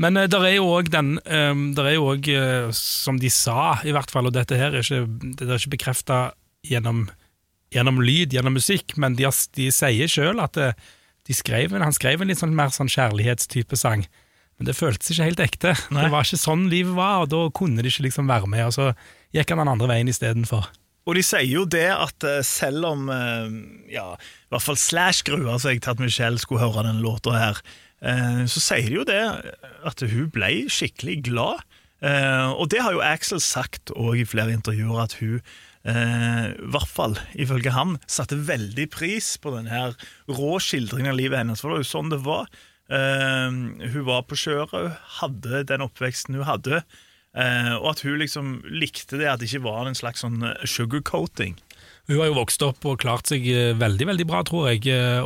Men 0.02 0.20
uh, 0.20 0.28
der 0.30 0.48
er 0.50 0.56
jo 0.58 0.70
òg 0.74 0.90
den 0.92 1.16
um, 1.22 1.66
Der 1.78 1.92
er 1.92 1.96
jo 1.96 2.10
òg, 2.14 2.28
uh, 2.34 2.72
som 2.76 3.20
de 3.22 3.32
sa, 3.32 3.78
i 3.88 3.94
hvert 3.96 4.12
fall, 4.12 4.28
og 4.28 4.36
dette 4.36 4.58
her 4.60 4.76
er 4.76 4.84
ikke, 4.84 5.06
det 5.40 5.48
er 5.48 5.60
ikke 5.60 5.76
bekrefta 5.78 6.22
gjennom, 6.68 7.06
gjennom 7.74 8.02
lyd, 8.04 8.36
gjennom 8.36 8.58
musikk, 8.58 8.98
men 9.02 9.16
de, 9.20 9.30
de 9.58 9.70
sier 9.74 10.12
sjøl 10.12 10.44
at 10.44 10.60
uh, 10.60 10.90
skrev, 11.38 11.74
han 11.78 11.96
skrev 11.96 12.22
en 12.22 12.32
litt 12.32 12.42
sånn 12.42 12.56
mer 12.58 12.74
sånn 12.74 12.92
kjærlighetstype 12.92 13.78
sang, 13.80 14.06
men 14.60 14.68
det 14.68 14.78
føltes 14.78 15.14
ikke 15.14 15.30
helt 15.30 15.44
ekte. 15.44 15.74
Nei. 15.90 16.06
Det 16.06 16.14
var 16.14 16.28
ikke 16.28 16.42
sånn 16.42 16.68
livet 16.72 16.94
var, 16.98 17.24
og 17.24 17.32
da 17.34 17.46
kunne 17.56 17.82
de 17.82 17.90
ikke 17.92 18.06
liksom 18.10 18.30
være 18.30 18.50
med, 18.52 18.68
og 18.68 18.76
så 18.76 18.92
gikk 19.36 19.54
han 19.54 19.64
den 19.64 19.74
andre 19.74 19.90
veien 19.90 20.12
istedenfor. 20.12 20.70
Og 21.10 21.18
de 21.18 21.24
sier 21.26 21.48
jo 21.50 21.64
det 21.66 21.88
at 21.90 22.26
eh, 22.28 22.44
selv 22.46 22.86
om 22.92 23.08
eh, 23.10 23.56
ja, 23.94 24.12
i 24.14 24.54
hvert 24.54 24.66
fall 24.68 24.78
Slash 24.78 25.26
gruer 25.26 25.58
seg 25.62 25.82
til 25.82 25.96
at 25.96 26.04
Michelle 26.04 26.42
skulle 26.42 26.62
høre 26.62 26.86
denne 26.86 27.02
låta 27.02 27.34
her, 27.34 27.62
eh, 28.06 28.44
så 28.46 28.62
sier 28.62 28.92
de 28.92 29.00
jo 29.00 29.08
det 29.10 29.24
at 29.88 30.06
hun 30.14 30.30
ble 30.34 30.54
skikkelig 30.70 31.22
glad. 31.32 31.66
Og 32.02 32.66
det 32.74 32.80
har 32.82 32.96
jo 32.96 33.02
Axel 33.06 33.38
sagt 33.46 33.92
òg 33.94 34.24
i 34.24 34.26
flere 34.26 34.56
intervjuer, 34.56 35.04
at 35.04 35.14
hun 35.20 35.44
eh, 35.88 36.52
hvert 36.74 36.92
fall 36.92 37.16
ifølge 37.34 37.74
ham, 37.76 37.98
satte 38.08 38.40
veldig 38.48 38.88
pris 38.94 39.36
på 39.42 39.54
den 39.56 39.70
her 39.72 39.96
rå 40.30 40.58
skildringen 40.64 41.14
av 41.14 41.20
livet 41.20 41.42
hennes. 41.42 41.62
For 41.62 41.72
det 41.72 41.80
var 41.80 41.86
jo 41.86 41.92
sånn 41.92 42.14
det 42.14 42.22
var. 42.26 42.52
Eh, 42.92 43.48
hun 43.96 44.04
var 44.10 44.28
på 44.28 44.40
kjøret, 44.40 45.00
hadde 45.22 45.64
den 45.72 45.86
oppveksten 45.88 46.40
hun 46.40 46.50
hadde. 46.50 46.84
Eh, 47.32 47.74
og 47.78 47.94
at 47.94 48.04
hun 48.04 48.20
liksom 48.20 48.56
likte 48.68 49.20
det 49.22 49.30
at 49.32 49.40
det 49.40 49.48
ikke 49.48 49.68
var 49.70 49.88
en 49.88 49.98
slags 49.98 50.26
sånn 50.26 50.44
sugarcoating. 50.68 51.56
Hun 52.10 52.18
har 52.18 52.32
jo 52.32 52.38
vokst 52.40 52.64
opp 52.66 52.86
og 52.90 52.98
klart 53.02 53.30
seg 53.30 53.46
eh, 53.52 53.76
veldig 53.78 54.08
veldig 54.10 54.26
bra, 54.30 54.42
tror 54.48 54.72
jeg, 54.72 54.88
eh, 54.90 55.22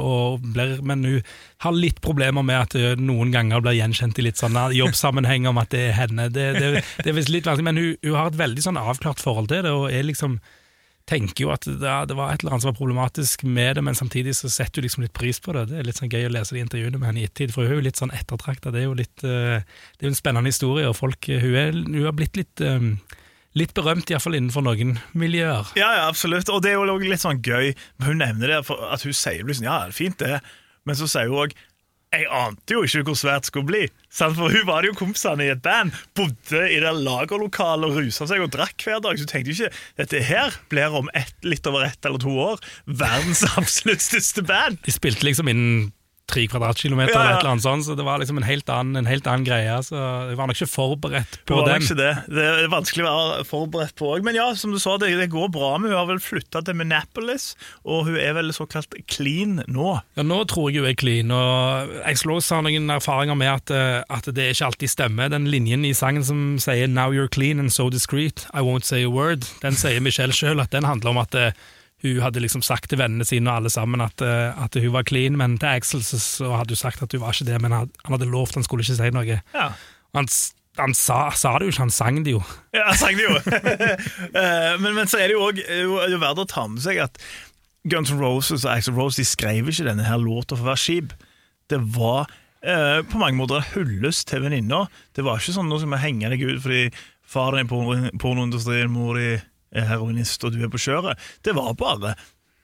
blir, 0.55 0.75
men 0.85 1.05
hun 1.07 1.31
har 1.63 1.77
litt 1.77 2.01
problemer 2.03 2.45
med 2.45 2.67
at 2.67 2.75
hun 2.75 3.07
noen 3.07 3.31
ganger 3.33 3.63
blir 3.63 3.77
gjenkjent 3.79 4.19
i 4.19 4.27
litt 4.27 4.41
sånne 4.41 4.67
jobbsammenheng 4.75 5.47
om 5.49 5.61
at 5.61 5.71
det 5.73 5.87
er 5.87 5.97
henne. 6.01 6.27
Det, 6.33 6.51
det, 6.59 6.83
det 7.01 7.09
er 7.13 7.31
litt 7.31 7.47
vanskelig, 7.47 7.69
men 7.69 7.81
hun, 7.81 7.89
hun, 8.03 8.13
har 8.19 8.29
et 8.29 8.43
veldig 8.43 8.67
sånn 8.67 8.81
avklart 8.81 9.23
forhold 9.23 9.49
til 9.51 9.65
det, 9.65 9.73
og 9.73 9.89
er 9.89 10.07
liksom 10.07 10.39
tenker 11.05 11.43
jo 11.43 11.51
at 11.53 11.67
det, 11.67 11.89
det, 12.09 12.15
var 12.17 12.31
et 12.33 12.41
eller 12.41 12.55
annet 12.55 12.63
som 12.63 12.71
var 12.71 12.79
problematisk 12.79 13.43
med 13.45 13.77
det, 13.77 13.83
men 13.85 13.97
samtidig 13.97 14.33
så 14.33 14.49
setter 14.49 14.81
hun 14.81 14.87
liksom 14.87 15.03
litt 15.05 15.13
pris 15.13 15.37
på 15.37 15.53
det. 15.53 15.67
Det 15.69 15.77
er 15.77 15.85
litt 15.85 15.99
sånn 15.99 16.09
gøy 16.09 16.25
å 16.25 16.31
lese 16.33 16.57
de 16.57 16.63
intervjuene 16.65 16.97
med 16.97 17.11
henne 17.11 17.21
i 17.21 17.27
ettertid, 17.27 17.53
for 17.53 17.65
hun 17.65 17.75
er 17.75 17.77
jo 17.77 17.85
litt 17.85 18.01
sånn 18.01 18.13
ettertrakta. 18.15 18.73
Det 18.73 18.81
er 18.81 18.87
jo 18.87 18.97
litt, 18.97 19.13
det 19.21 20.01
er 20.01 20.09
en 20.09 20.17
spennende 20.17 20.49
historie, 20.49 20.89
og 20.89 20.97
folk, 20.97 21.29
hun, 21.29 21.53
er, 21.61 21.77
hun 21.77 22.07
har 22.07 22.17
blitt 22.17 22.41
litt 22.41 22.65
litt 23.55 23.75
berømt, 23.77 24.11
iallfall 24.11 24.37
innenfor 24.37 24.65
noen 24.65 24.97
miljøer. 25.17 25.71
Ja, 25.79 25.93
ja, 25.99 26.09
absolutt. 26.09 26.51
Og 26.51 26.63
det 26.65 26.73
er 26.73 26.81
jo 26.81 26.97
litt 26.99 27.23
sånn 27.23 27.43
gøy. 27.45 27.71
Hun 28.03 28.19
nevner 28.23 28.51
det, 28.51 28.59
at 28.65 29.07
hun 29.07 29.15
sier 29.15 29.47
liksom, 29.47 29.67
ja, 29.67 29.85
det 29.85 29.95
er 29.95 29.99
fint 30.01 30.19
det, 30.21 30.41
men 30.85 30.99
så 30.99 31.07
sier 31.09 31.31
hun 31.31 31.45
òg 31.45 31.55
jeg 32.15 32.27
ante 32.31 32.75
jo 32.75 32.83
ikke 32.85 33.09
hvor 33.09 33.17
svært 33.19 33.43
det 33.43 33.49
skulle 33.49 33.67
bli. 33.67 33.81
For 34.13 34.35
hun 34.37 34.67
var 34.69 34.85
jo 34.87 34.93
kompisene 34.95 35.47
i 35.47 35.51
et 35.51 35.63
band, 35.65 35.95
bodde 36.15 36.61
i 36.71 36.77
det 36.79 36.93
lagerlokalet 36.95 37.89
og 37.89 37.99
rusa 37.99 38.27
seg 38.29 38.43
og 38.45 38.53
drakk 38.53 38.85
hver 38.85 39.01
dag. 39.03 39.17
Så 39.17 39.25
hun 39.25 39.31
tenkte 39.33 39.51
jo 39.51 39.65
ikke 39.65 39.83
dette 39.99 40.23
her 40.29 40.55
blir 40.71 40.95
om 40.95 41.11
ett, 41.17 41.35
litt 41.43 41.67
over 41.67 41.87
ett 41.87 42.07
eller 42.07 42.21
to 42.23 42.31
år 42.31 42.63
verdens 42.85 43.43
absolutt 43.59 44.05
største 44.05 44.45
band. 44.47 44.79
De 44.85 44.95
spilte 44.95 45.27
liksom 45.27 45.51
innen 45.51 45.89
tre 46.29 46.45
kvadratkilometer, 46.49 47.13
ja, 47.13 47.19
ja. 47.19 47.23
eller 47.23 47.35
et 47.37 47.43
eller 47.43 47.53
annet 47.53 47.65
sånt, 47.65 47.85
så 47.85 47.95
det 47.97 48.05
var 48.05 48.21
liksom 48.21 48.39
en 48.41 48.47
helt 48.47 48.69
annen, 48.71 48.97
en 48.97 49.09
helt 49.09 49.27
annen 49.29 49.45
greie. 49.45 49.75
så 49.85 49.97
Jeg 50.31 50.39
var 50.39 50.49
nok 50.49 50.57
ikke 50.57 50.71
forberedt 50.71 51.37
på 51.45 51.59
det 51.59 51.67
den. 51.69 51.85
Ikke 51.85 51.97
det. 51.99 52.13
det 52.33 52.45
er 52.49 52.71
vanskelig 52.73 53.05
å 53.05 53.11
være 53.11 53.45
forberedt 53.49 53.95
på 53.99 54.09
òg. 54.15 54.25
Men 54.25 54.37
ja, 54.39 54.47
som 54.57 54.73
du 54.73 54.79
sa, 54.81 54.97
det, 55.01 55.11
det 55.19 55.29
går 55.33 55.51
bra. 55.53 55.75
med 55.77 55.93
hun 55.93 55.99
har 55.99 56.09
vel 56.09 56.21
flytta 56.23 56.63
til 56.65 56.77
Minneapolis, 56.79 57.51
og 57.83 58.09
hun 58.09 58.17
er 58.21 58.33
vel 58.37 58.53
såkalt 58.55 58.97
clean 59.11 59.61
nå? 59.67 59.91
Ja, 60.17 60.25
nå 60.25 60.41
tror 60.49 60.71
jeg 60.71 60.81
hun 60.81 60.89
er 60.89 60.97
clean. 60.97 61.33
og 61.35 61.93
Jeg 61.99 62.15
Exlos 62.15 62.49
har 62.53 62.65
noen 62.65 62.89
erfaringer 62.95 63.37
med 63.37 63.51
at, 63.51 63.75
eh, 63.75 64.01
at, 64.09 64.31
det 64.35 64.49
ikke 64.55 64.71
alltid 64.71 64.91
stemmer. 64.91 65.29
Den 65.31 65.49
linjen 65.51 65.85
i 65.85 65.93
sangen 65.93 66.25
som 66.25 66.57
sier 66.59 66.87
'Now 66.87 67.13
you're 67.13 67.29
clean 67.29 67.59
and 67.59 67.71
so 67.71 67.89
discreet, 67.89 68.47
I 68.53 68.61
won't 68.65 68.85
say 68.85 69.03
a 69.03 69.09
word', 69.09 69.45
den 69.61 69.77
sier 69.77 70.01
Michelle 70.01 70.33
sjøl 70.33 70.61
at 70.61 70.71
den 70.71 70.83
handler 70.83 71.09
om 71.13 71.17
at 71.21 71.35
eh, 71.35 71.51
hun 72.05 72.21
hadde 72.23 72.43
liksom 72.43 72.63
sagt 72.65 72.89
til 72.91 72.99
vennene 73.01 73.25
sine 73.27 73.49
og 73.49 73.61
alle 73.61 73.71
sammen 73.73 74.03
at, 74.05 74.21
eh, 74.23 74.51
at 74.63 74.77
hun 74.79 74.93
var 74.93 75.07
clean, 75.07 75.37
men 75.39 75.57
til 75.61 75.71
Axel 75.71 76.03
så, 76.05 76.19
hadde 76.53 76.75
hun 76.75 76.83
sagt 76.83 77.03
at 77.03 77.15
hun 77.15 77.23
var 77.23 77.35
ikke 77.35 77.49
det, 77.49 77.61
men 77.63 77.75
han, 77.75 77.89
hadde 78.07 78.29
lovt 78.29 78.59
han 78.59 78.65
skulle 78.65 78.85
ikke 78.85 78.99
si 78.99 79.11
noe. 79.15 79.39
Ja. 79.55 79.67
Han, 80.15 80.29
han 80.79 80.95
sa, 80.97 81.19
sa, 81.35 81.55
det 81.57 81.69
jo 81.69 81.73
ikke, 81.73 81.85
han 81.85 81.95
sang 81.97 82.21
det 82.25 82.35
jo. 82.35 82.43
Ja, 82.75 82.87
han 82.91 83.01
sang 83.01 83.19
det 83.19 83.27
jo. 83.27 83.35
Eh, 84.35 84.73
men, 84.81 84.91
men, 84.97 85.07
så 85.07 85.21
er 85.21 85.31
det 85.31 85.37
jo 85.37 85.45
òg 85.47 85.61
verdt 86.19 86.41
å 86.43 86.49
ta 86.49 86.65
med 86.67 86.83
seg 86.83 86.99
at 87.05 87.19
Guns 87.87 88.11
N' 88.11 88.19
Roses 88.19 88.65
og 88.65 88.71
Axel 88.73 88.95
Rose 88.97 89.21
de 89.21 89.27
skrev 89.27 89.69
ikke 89.69 89.85
denne 89.87 90.05
her 90.07 90.19
låta 90.19 90.57
for 90.57 90.67
være 90.67 90.81
skip. 90.81 91.13
Det 91.71 91.79
var 91.95 92.25
eh, 92.65 92.99
på 93.07 93.21
mange 93.21 93.37
måter 93.39 93.63
hyllest 93.73 94.27
til 94.31 94.43
venninna. 94.43 94.85
Det 95.15 95.23
var 95.25 95.39
ikke 95.39 95.55
sånn 95.55 95.69
noe 95.71 95.81
som 95.83 95.95
henger 96.01 96.33
deg 96.33 96.43
ut 96.49 96.63
fordi 96.65 96.87
faren 97.25 97.61
er 97.61 97.65
i 97.65 98.17
pornoindustrien, 98.21 98.91
mor 98.91 99.19
di 99.19 99.35
er 99.75 99.89
heroinist 99.91 100.43
og 100.47 100.55
du 100.55 100.63
er 100.63 100.71
på 100.71 100.81
kjøret. 100.81 101.21
Det 101.45 101.55
var 101.57 101.75
bare 101.79 102.15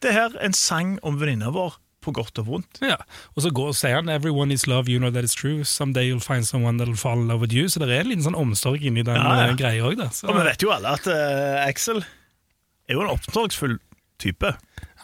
det 0.01 0.13
her 0.15 0.36
en 0.41 0.56
sang 0.58 0.98
om 1.06 1.20
venninna 1.22 1.53
vår. 1.53 1.77
På 2.01 2.10
godt 2.10 2.39
og 2.41 2.48
vondt. 2.48 2.80
Ja, 2.82 2.96
Og 3.38 3.44
så 3.46 3.51
går, 3.53 3.75
sier 3.77 4.00
han 4.00 4.10
'Everyone 4.10 4.50
is 4.51 4.65
love, 4.65 4.89
you 4.89 4.98
know 4.98 5.12
that 5.12 5.24
it's 5.24 5.36
true'. 5.38 5.62
Someday 5.63 6.10
you'll 6.10 6.20
find 6.20 6.48
someone 6.48 6.80
that'll 6.80 6.98
fall 6.98 7.20
in 7.22 7.27
love 7.27 7.41
with 7.41 7.53
you. 7.53 7.70
Så 7.70 7.77
det 7.80 7.94
er 7.94 8.01
en 8.01 8.10
liten 8.10 8.25
sånn 8.25 8.34
omsorg 8.34 8.82
inni 8.82 9.03
den 9.06 9.15
ja, 9.15 9.36
ja. 9.38 9.51
Eh, 9.51 9.53
greia 9.56 9.86
òg. 9.86 10.01
Og 10.01 10.34
vi 10.39 10.46
vet 10.48 10.63
jo 10.65 10.72
alle 10.74 10.96
at 10.98 11.06
uh, 11.06 11.68
Axel 11.68 12.01
er 12.01 12.98
jo 12.98 13.03
en 13.06 13.13
omsorgsfull 13.13 13.77
type. 14.18 14.50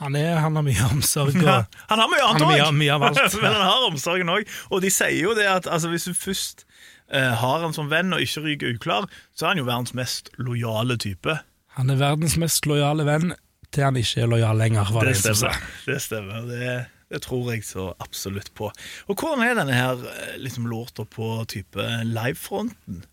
Han, 0.01 0.15
er, 0.15 0.39
han 0.41 0.57
har 0.57 0.65
mye 0.65 0.87
omsorg. 0.89 1.37
Og, 1.37 1.45
ja, 1.45 1.59
han 1.89 2.01
har 2.01 2.09
mye 2.09 2.25
annet 2.31 2.47
òg, 2.65 2.73
men 3.43 3.53
han 3.53 3.61
har 3.61 3.85
omsorgen 3.91 4.33
òg. 4.33 4.49
Og 4.71 4.81
de 4.81 4.89
sier 4.93 5.21
jo 5.21 5.35
det 5.37 5.45
at 5.45 5.69
altså, 5.69 5.89
hvis 5.93 6.09
du 6.09 6.17
først 6.17 6.65
uh, 7.13 7.33
har 7.41 7.61
han 7.61 7.77
som 7.77 7.91
venn 7.93 8.09
og 8.13 8.25
ikke 8.25 8.41
ryker 8.45 8.73
uklar, 8.73 9.05
så 9.37 9.45
er 9.45 9.53
han 9.53 9.61
jo 9.61 9.69
verdens 9.69 9.93
mest 9.93 10.33
lojale 10.41 10.97
type. 10.97 11.37
Han 11.77 11.93
er 11.93 11.99
verdens 11.99 12.37
mest 12.41 12.65
lojale 12.69 13.05
venn 13.07 13.35
til 13.73 13.85
han 13.85 13.97
ikke 13.99 14.23
er 14.23 14.31
lojal 14.31 14.57
lenger. 14.57 14.93
det, 15.01 15.11
det 15.13 15.35
stemmer. 15.35 15.65
Det 15.85 15.97
stemmer. 16.01 16.47
Det, 16.47 16.71
det, 17.11 17.21
tror 17.25 17.51
jeg 17.51 17.65
så 17.67 17.91
absolutt 17.99 18.49
på. 18.57 18.71
Og 19.07 19.19
Hvordan 19.19 19.43
er 19.45 19.59
denne 19.59 19.75
her 19.75 20.01
eh, 20.01 20.39
liksom, 20.41 20.69
låta 20.71 21.05
på 21.05 21.43
type 21.51 21.85
livefronten? 22.07 23.03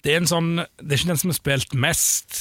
Det 0.00 0.14
er, 0.14 0.22
en 0.22 0.30
sånn, 0.30 0.54
det 0.80 0.94
er 0.94 0.96
ikke 0.96 1.10
den 1.10 1.18
som 1.20 1.32
er 1.32 1.36
spilt 1.36 1.74
mest, 1.76 2.38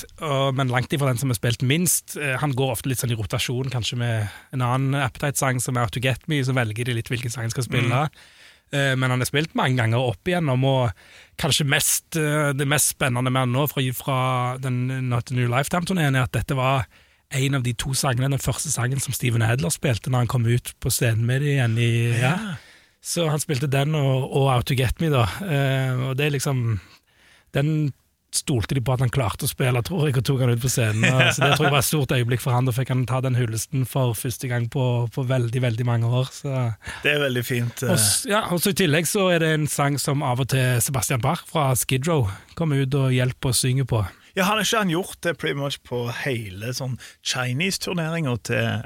men 0.55 0.69
langt 0.71 0.93
ifra 0.95 1.09
den 1.09 1.19
som 1.19 1.33
er 1.33 1.35
spilt 1.35 1.65
minst. 1.67 2.13
Eh, 2.15 2.37
han 2.39 2.53
går 2.55 2.77
ofte 2.77 2.87
litt 2.87 3.01
sånn 3.01 3.11
i 3.11 3.17
rotasjon, 3.19 3.71
kanskje 3.73 3.99
med 3.99 4.29
en 4.55 4.63
annen 4.63 4.95
Appetite-sang 4.95 5.59
som 5.59 5.75
er 5.75 5.89
Out 5.89 5.97
to 5.97 6.03
Get 6.03 6.23
Me, 6.31 6.39
så 6.45 6.55
velger 6.55 6.87
de 6.87 6.95
litt 6.95 7.11
hvilken 7.11 7.33
sang 7.33 7.49
han 7.49 7.51
skal 7.51 7.67
spille. 7.67 8.05
Mm. 8.07 8.21
Eh, 8.71 8.93
men 8.99 9.09
han 9.09 9.21
er 9.21 9.29
spilt 9.29 9.55
mange 9.57 9.79
ganger 9.79 10.11
opp 10.11 10.29
igjennom, 10.29 10.63
og 10.69 11.03
kanskje 11.41 11.67
mest, 11.69 12.15
eh, 12.19 12.51
det 12.53 12.67
mest 12.69 12.93
spennende 12.93 13.31
med 13.31 13.47
han 13.47 13.55
nå 13.55 13.65
fra, 13.71 13.83
fra 13.97 14.19
den 14.61 15.09
Not 15.09 15.31
a 15.31 15.37
New 15.37 15.49
Lifetime-turneen, 15.49 16.17
er 16.17 16.27
at 16.27 16.35
dette 16.37 16.57
var 16.57 16.85
en 17.29 17.59
av 17.59 17.63
de 17.65 17.73
to 17.77 17.93
sangene, 17.93 18.31
den 18.33 18.41
første 18.41 18.71
sangen 18.73 19.01
som 19.01 19.13
Steven 19.13 19.45
Hedler 19.45 19.73
spilte 19.73 20.09
når 20.09 20.25
han 20.25 20.31
kom 20.31 20.47
ut 20.49 20.73
på 20.81 20.91
scenen 20.93 21.27
med 21.29 21.43
dem 21.45 21.53
igjen. 21.53 21.77
i, 21.77 21.91
ja. 22.17 22.35
Så 23.01 23.29
han 23.29 23.41
spilte 23.41 23.69
den 23.71 23.95
og, 23.95 24.25
og 24.33 24.49
Out 24.55 24.69
to 24.69 24.77
Get 24.77 24.99
Me, 25.01 25.11
da. 25.13 25.27
Eh, 25.45 26.07
og 26.09 26.17
det 26.17 26.27
er 26.27 26.35
liksom 26.35 26.79
Den 27.53 27.91
stolte 28.35 28.75
de 28.77 28.81
på 28.85 28.93
at 28.93 29.01
han 29.03 29.11
klarte 29.13 29.47
å 29.47 29.49
spille, 29.49 29.81
tror 29.85 30.07
jeg, 30.07 30.17
og 30.19 30.25
tok 30.27 30.43
han 30.43 30.53
ut 30.53 30.61
på 30.61 30.71
scenen. 30.71 31.05
Så 31.33 31.43
Det 31.43 31.51
tror 31.55 31.67
jeg 31.67 31.75
var 31.75 31.81
et 31.81 31.89
stort 31.89 32.13
øyeblikk 32.15 32.43
for 32.43 32.55
han. 32.55 32.69
Da 32.69 32.75
fikk 32.75 32.91
han 32.93 33.05
ta 33.09 33.21
den 33.25 33.37
hyllesten 33.39 33.87
for 33.89 34.13
første 34.17 34.49
gang 34.51 34.69
på, 34.71 34.85
på 35.15 35.25
veldig, 35.29 35.63
veldig 35.65 35.87
mange 35.87 36.11
år. 36.21 36.29
Så. 36.33 36.53
Det 37.05 37.15
er 37.15 37.23
veldig 37.25 37.45
fint. 37.45 37.83
Og, 37.89 37.97
ja, 38.29 38.45
og 38.53 38.61
så 38.63 38.73
I 38.73 38.79
tillegg 38.83 39.09
så 39.09 39.29
er 39.33 39.43
det 39.43 39.51
en 39.57 39.67
sang 39.71 39.97
som 40.01 40.23
av 40.25 40.43
og 40.45 40.51
til 40.53 40.81
Sebastian 40.83 41.23
Bach 41.25 41.45
fra 41.49 41.71
Skid 41.79 42.07
Row 42.09 42.27
kommer 42.59 42.83
ut 42.83 42.95
og 42.99 43.13
hjelper 43.15 43.53
og 43.53 43.57
synger 43.57 43.87
på. 43.89 44.03
Ja, 44.37 44.43
har 44.45 44.59
ikke 44.61 44.77
han 44.83 44.89
gjort 44.93 45.17
det 45.25 45.37
pretty 45.41 45.57
much 45.57 45.79
på 45.87 46.03
hele 46.23 46.69
sånn 46.77 46.97
Chinese-turneringa 47.25 48.35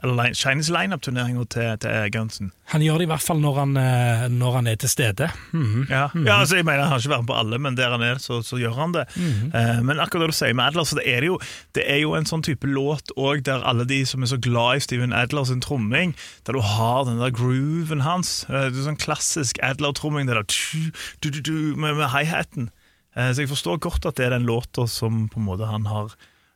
Eller 0.03 0.15
line- 0.15 0.35
Chinese 0.35 0.71
lineup-turneringa 0.73 1.45
til, 1.49 1.77
til 1.83 2.09
Gunsen? 2.13 2.51
Han 2.71 2.81
gjør 2.81 2.97
det 3.01 3.07
i 3.07 3.11
hvert 3.11 3.21
fall 3.25 3.41
når 3.43 3.57
han, 3.59 3.73
eh, 3.77 4.23
når 4.31 4.53
han 4.55 4.67
er 4.71 4.75
til 4.79 4.89
stede. 4.89 5.27
Mhm. 5.51 5.87
Ja. 5.89 6.07
ja, 6.15 6.37
altså 6.39 6.55
jeg 6.57 6.65
mener 6.65 6.83
Han 6.87 6.93
har 6.93 6.99
ikke 7.03 7.11
vært 7.13 7.23
med 7.25 7.27
på 7.33 7.37
alle, 7.39 7.59
men 7.59 7.75
der 7.77 7.91
han 7.91 8.01
er, 8.01 8.21
så, 8.23 8.39
så 8.45 8.57
gjør 8.61 8.75
han 8.79 8.93
det. 8.95 9.03
Eh, 9.19 9.81
men 9.83 9.99
akkurat 9.99 10.27
det 10.27 10.31
du 10.33 10.37
sier 10.37 10.53
med 10.55 10.65
Adler, 10.71 10.87
så 10.87 10.95
det 10.99 11.05
er, 11.11 11.27
jo, 11.27 11.37
det 11.75 11.83
er 11.91 11.99
jo 12.03 12.13
en 12.17 12.25
sånn 12.29 12.43
type 12.45 12.67
låt 12.67 13.11
òg 13.19 13.43
der 13.43 13.63
alle 13.67 13.85
de 13.89 14.01
som 14.09 14.23
er 14.23 14.31
så 14.31 14.39
glad 14.41 14.77
i 14.79 14.85
Steven 14.87 15.13
Adler 15.13 15.45
sin 15.49 15.61
tromming, 15.63 16.15
der 16.47 16.53
du 16.57 16.61
har 16.63 17.03
den 17.05 17.19
der 17.21 17.31
grooven 17.35 18.01
hans. 18.07 18.43
Eh, 18.49 18.69
det 18.71 18.79
er 18.79 18.87
sånn 18.89 18.99
klassisk 19.01 19.59
Adler-tromming 19.63 20.27
det 20.31 20.39
der 20.39 20.47
du, 20.47 21.29
du, 21.29 21.41
du, 21.41 21.53
med, 21.75 21.95
med 21.99 22.09
hi-haten. 22.15 22.71
Eh, 23.15 23.31
så 23.31 23.43
jeg 23.43 23.51
forstår 23.51 23.81
godt 23.83 24.09
at 24.09 24.19
det 24.19 24.27
er 24.27 24.37
den 24.37 24.47
låta 24.49 24.87
som 24.89 25.27
på 25.31 25.41
en 25.41 25.49
måte 25.49 25.69
han 25.69 25.87
har 25.89 26.13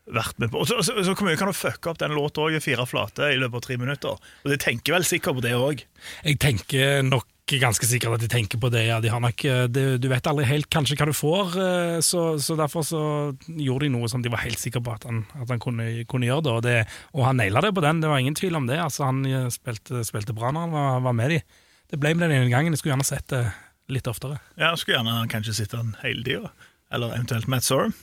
vært 0.07 0.37
med 0.39 0.51
på. 0.53 0.63
Og 0.63 0.69
så, 0.69 0.79
så, 0.85 0.95
så 1.03 1.13
hvor 1.13 1.27
mye 1.27 1.39
kan 1.39 1.51
du 1.51 1.57
fucke 1.57 1.91
opp 1.91 2.01
den 2.01 2.15
låta 2.15 2.47
i 2.49 2.61
fire 2.63 2.87
flate 2.87 3.33
i 3.33 3.39
løpet 3.39 3.59
av 3.59 3.65
tre 3.65 3.79
minutter? 3.79 4.29
Og 4.43 4.53
de 4.53 4.59
tenker 4.61 4.95
vel 4.95 5.07
sikkert 5.07 5.39
på 5.39 5.43
det 5.45 5.57
òg. 5.57 5.83
Jeg 6.23 6.39
tenker 6.41 7.03
nok 7.05 7.27
ganske 7.47 7.87
sikkert 7.87 8.17
at 8.17 8.23
de 8.25 8.27
tenker 8.31 8.59
på 8.59 8.67
det. 8.73 8.81
Ja, 8.89 8.97
de 9.03 9.11
har 9.11 9.21
nok, 9.23 9.43
eh, 9.47 9.65
det, 9.71 9.85
du 10.03 10.09
vet 10.11 10.27
aldri 10.27 10.47
helt 10.49 10.69
kanskje 10.73 10.97
hva 10.99 11.07
du 11.07 11.15
får, 11.15 11.59
eh, 11.63 11.99
så, 12.03 12.23
så 12.43 12.57
derfor 12.59 12.83
så 12.87 13.03
gjorde 13.47 13.87
de 13.87 13.93
noe 13.93 14.09
som 14.11 14.23
de 14.23 14.31
var 14.33 14.43
helt 14.43 14.59
sikre 14.59 14.83
på 14.83 14.95
at 14.95 15.07
han, 15.07 15.23
at 15.37 15.53
han 15.53 15.61
kunne, 15.63 15.87
kunne 16.09 16.27
gjøre. 16.27 16.43
det, 16.43 16.55
og, 16.55 16.65
det, 16.65 16.75
og 17.15 17.27
han 17.27 17.39
naila 17.39 17.63
det 17.63 17.75
på 17.75 17.85
den, 17.85 18.01
det 18.03 18.11
var 18.11 18.23
ingen 18.23 18.35
tvil 18.35 18.59
om 18.59 18.67
det. 18.67 18.81
altså 18.83 19.07
Han 19.07 19.23
spilte, 19.53 20.03
spilte 20.07 20.35
bra 20.35 20.51
når 20.51 20.67
han 20.67 20.75
var, 20.75 20.99
var 21.07 21.15
med 21.15 21.35
de. 21.35 21.39
Det 21.87 21.99
ble 22.01 22.11
med 22.15 22.27
den 22.27 22.41
ene 22.41 22.51
gangen, 22.51 22.75
jeg 22.75 22.81
skulle 22.81 22.97
gjerne 22.97 23.07
sett 23.07 23.31
det 23.31 23.45
litt 23.91 24.08
oftere. 24.10 24.39
Ja, 24.58 24.72
jeg 24.74 24.82
skulle 24.82 25.00
gjerne 25.00 25.27
kanskje 25.32 25.56
sitte 25.58 25.79
den 25.79 25.96
hele 26.01 26.24
tida. 26.25 26.51
Eller 26.94 27.15
eventuelt 27.15 27.50
Matt 27.51 27.67
Sorum. 27.67 27.94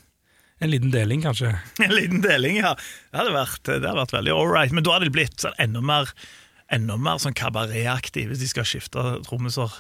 En 0.63 0.71
liten 0.71 0.93
deling, 0.95 1.25
kanskje. 1.25 1.55
En 1.85 1.95
liten 1.95 2.23
deling, 2.25 2.61
ja. 2.63 2.75
Det 3.11 3.21
hadde 3.21 3.35
vært, 3.35 3.63
det 3.67 3.81
hadde 3.83 3.99
vært 4.01 4.17
veldig 4.17 4.35
all 4.35 4.51
right. 4.53 4.73
Men 4.75 4.87
da 4.87 4.95
hadde 4.97 5.11
det 5.11 5.17
blitt 5.17 5.45
sånn 5.45 5.57
enda 5.61 5.83
mer, 5.85 6.13
enda 6.73 6.97
mer 7.01 7.21
sånn 7.23 7.37
kabaretaktig 7.37 8.29
hvis 8.31 8.45
de 8.45 8.51
skal 8.53 8.69
skifte 8.69 9.03
trommiser 9.27 9.73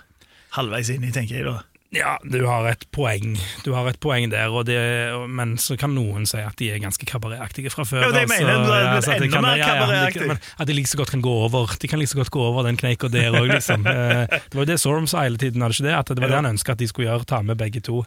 halvveis 0.59 0.91
inn 0.93 1.07
i, 1.07 1.13
tenker 1.15 1.41
jeg 1.41 1.47
da. 1.49 1.61
Ja, 1.95 2.17
du 2.27 2.41
har 2.47 2.67
et 2.73 2.85
poeng 2.91 3.37
Du 3.65 3.71
har 3.77 3.87
et 3.89 3.99
poeng 4.03 4.31
der, 4.33 4.51
det, 4.67 4.79
men 5.31 5.53
så 5.63 5.77
kan 5.79 5.93
noen 5.95 6.27
si 6.27 6.39
at 6.43 6.57
de 6.59 6.71
er 6.75 6.81
ganske 6.83 7.07
kabaretaktige 7.07 7.71
fra 7.71 7.85
før. 7.87 8.03
Ja, 8.09 8.11
det 8.17 8.25
mener 8.29 8.65
det 8.67 8.79
er 8.81 8.89
blitt 8.95 9.05
så 9.07 9.13
at 9.15 9.23
enda 9.23 9.37
kan- 9.37 9.45
ja, 9.59 9.69
ja, 9.69 10.27
men 10.27 10.39
At 10.59 10.67
de 10.67 10.75
like 10.75 10.91
så 10.91 10.97
godt 10.99 11.11
kan 11.15 11.23
gå 11.23 11.35
over 11.47 11.77
De 11.81 11.89
kan 11.89 11.99
like 12.03 12.11
så 12.11 12.19
godt 12.19 12.31
gå 12.35 12.41
over 12.43 12.63
den 12.67 12.77
kneika 12.77 13.09
der 13.09 13.31
òg, 13.39 13.49
liksom. 13.53 13.87
Eh, 13.95 14.27
Det 14.27 14.55
var 14.59 14.65
jo 14.65 14.71
det 14.73 14.81
Sorum 14.81 15.07
sa 15.07 15.23
hele 15.23 15.39
tiden, 15.39 15.63
hadde 15.63 15.75
ikke 15.79 15.87
det? 15.87 15.95
At 15.99 16.07
det 16.15 16.21
var 16.21 16.29
det 16.35 16.41
han 16.43 16.51
ønska 16.55 16.73
at 16.73 16.79
de 16.83 16.89
skulle 16.91 17.09
gjøre, 17.11 17.25
ta 17.31 17.43
med 17.43 17.57
begge 17.59 17.81
to. 17.81 18.05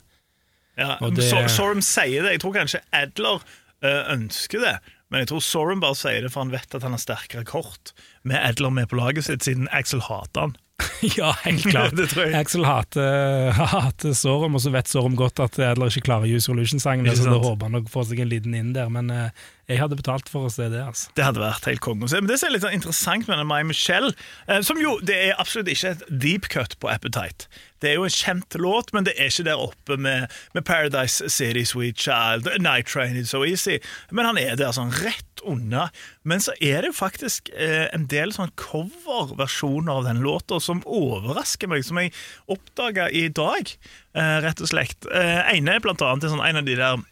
Ja, 0.78 0.98
det- 1.02 1.24
Sor- 1.30 1.48
Sorum 1.48 1.82
sier 1.82 2.24
det. 2.28 2.32
Jeg 2.38 2.42
tror 2.44 2.54
kanskje 2.54 2.82
Adler 2.94 3.40
eh, 3.82 4.04
ønsker 4.14 4.60
det. 4.62 4.76
Men 5.10 5.22
jeg 5.24 5.30
tror 5.32 5.40
Sorum 5.40 5.80
bare 5.80 5.96
sier 5.96 6.22
det 6.22 6.32
for 6.34 6.44
han 6.44 6.52
vet 6.52 6.76
at 6.76 6.84
han 6.84 6.92
har 6.92 7.00
sterkere 7.00 7.46
kort 7.48 7.94
med 8.28 8.36
Adler 8.44 8.70
med 8.70 8.90
på 8.92 8.98
laget 9.00 9.24
sitt, 9.24 9.44
siden 9.48 9.70
Axel 9.72 10.02
hater 10.02 10.42
han. 10.50 10.58
ja, 11.18 11.32
helt 11.44 11.66
klart. 11.70 11.96
Det 11.98 12.08
tror 12.12 12.28
jeg. 12.28 12.36
Axel 12.38 12.66
hater, 12.66 13.52
hater 13.74 14.14
Sorum, 14.14 14.58
og 14.58 14.64
så 14.64 14.74
vet 14.74 14.90
Sorum 14.90 15.18
godt 15.18 15.42
at 15.44 15.60
Adler 15.60 15.92
ikke 15.92 16.08
klarer 16.10 16.30
Use 16.30 16.48
Solution-sangene, 16.50 17.16
så 17.18 17.30
da 17.30 17.38
håper 17.42 17.70
han 17.70 17.82
å 17.82 17.86
få 17.90 18.06
seg 18.08 18.22
en 18.24 18.32
liten 18.32 18.58
inn 18.58 18.74
der. 18.78 18.92
Men 18.94 19.12
eh, 19.14 19.46
jeg 19.68 19.82
hadde 19.82 19.98
betalt 20.00 20.30
for 20.32 20.48
å 20.48 20.52
se 20.52 20.70
det, 20.72 20.80
altså. 20.80 21.10
Det 21.18 21.26
hadde 21.28 21.42
vært 21.44 21.66
helt 21.68 21.84
konge. 21.84 22.08
Men 22.08 22.30
det 22.30 22.38
som 22.40 22.48
er 22.48 22.54
litt 22.56 22.64
sånn 22.64 22.76
interessant 22.78 23.28
med 23.28 23.42
My 23.50 23.60
Michelle, 23.68 24.14
eh, 24.48 24.62
som 24.64 24.80
jo 24.80 24.94
det 25.04 25.18
er 25.26 25.42
absolutt 25.42 25.68
ikke 25.74 25.92
et 25.92 26.06
deep 26.08 26.48
cut 26.54 26.78
på 26.80 26.88
Appetite. 26.88 27.50
Det 27.84 27.92
er 27.92 27.98
jo 28.00 28.06
en 28.08 28.14
kjent 28.14 28.56
låt, 28.58 28.94
men 28.96 29.06
det 29.06 29.18
er 29.20 29.28
ikke 29.28 29.46
der 29.50 29.60
oppe 29.62 29.98
med, 30.00 30.32
med 30.56 30.66
Paradise 30.66 31.28
City, 31.30 31.66
Sweet 31.68 32.00
Child, 32.00 32.48
Night 32.64 32.88
Train, 32.88 33.20
It's 33.20 33.36
So 33.36 33.44
Easy. 33.46 33.82
Men 34.10 34.30
han 34.30 34.40
er 34.40 34.56
der 34.58 34.72
sånn 34.74 34.96
rett 35.04 35.44
unna. 35.44 35.90
Men 36.24 36.42
så 36.44 36.56
er 36.64 36.82
det 36.82 36.94
jo 36.94 36.98
faktisk 37.02 37.52
eh, 37.52 37.90
en 37.92 38.08
del 38.08 38.32
sånn 38.34 38.56
coverversjoner 38.56 40.00
av 40.00 40.08
den 40.08 40.24
låta 40.24 40.62
som 40.64 40.80
overrasker 40.88 41.68
meg, 41.68 41.84
som 41.86 42.00
jeg 42.00 42.16
oppdaga 42.56 43.12
i 43.12 43.28
dag, 43.28 43.76
eh, 44.16 44.40
rett 44.48 44.64
og 44.64 44.72
slett. 44.72 45.12
Eh, 45.12 45.44
ene 45.58 45.76
er 45.76 45.84
blant 45.84 46.02
annet 46.08 46.24
en 46.24 46.38
sånn, 46.38 46.48
en 46.48 46.64
av 46.64 46.72
de 46.72 46.80
der 46.80 47.06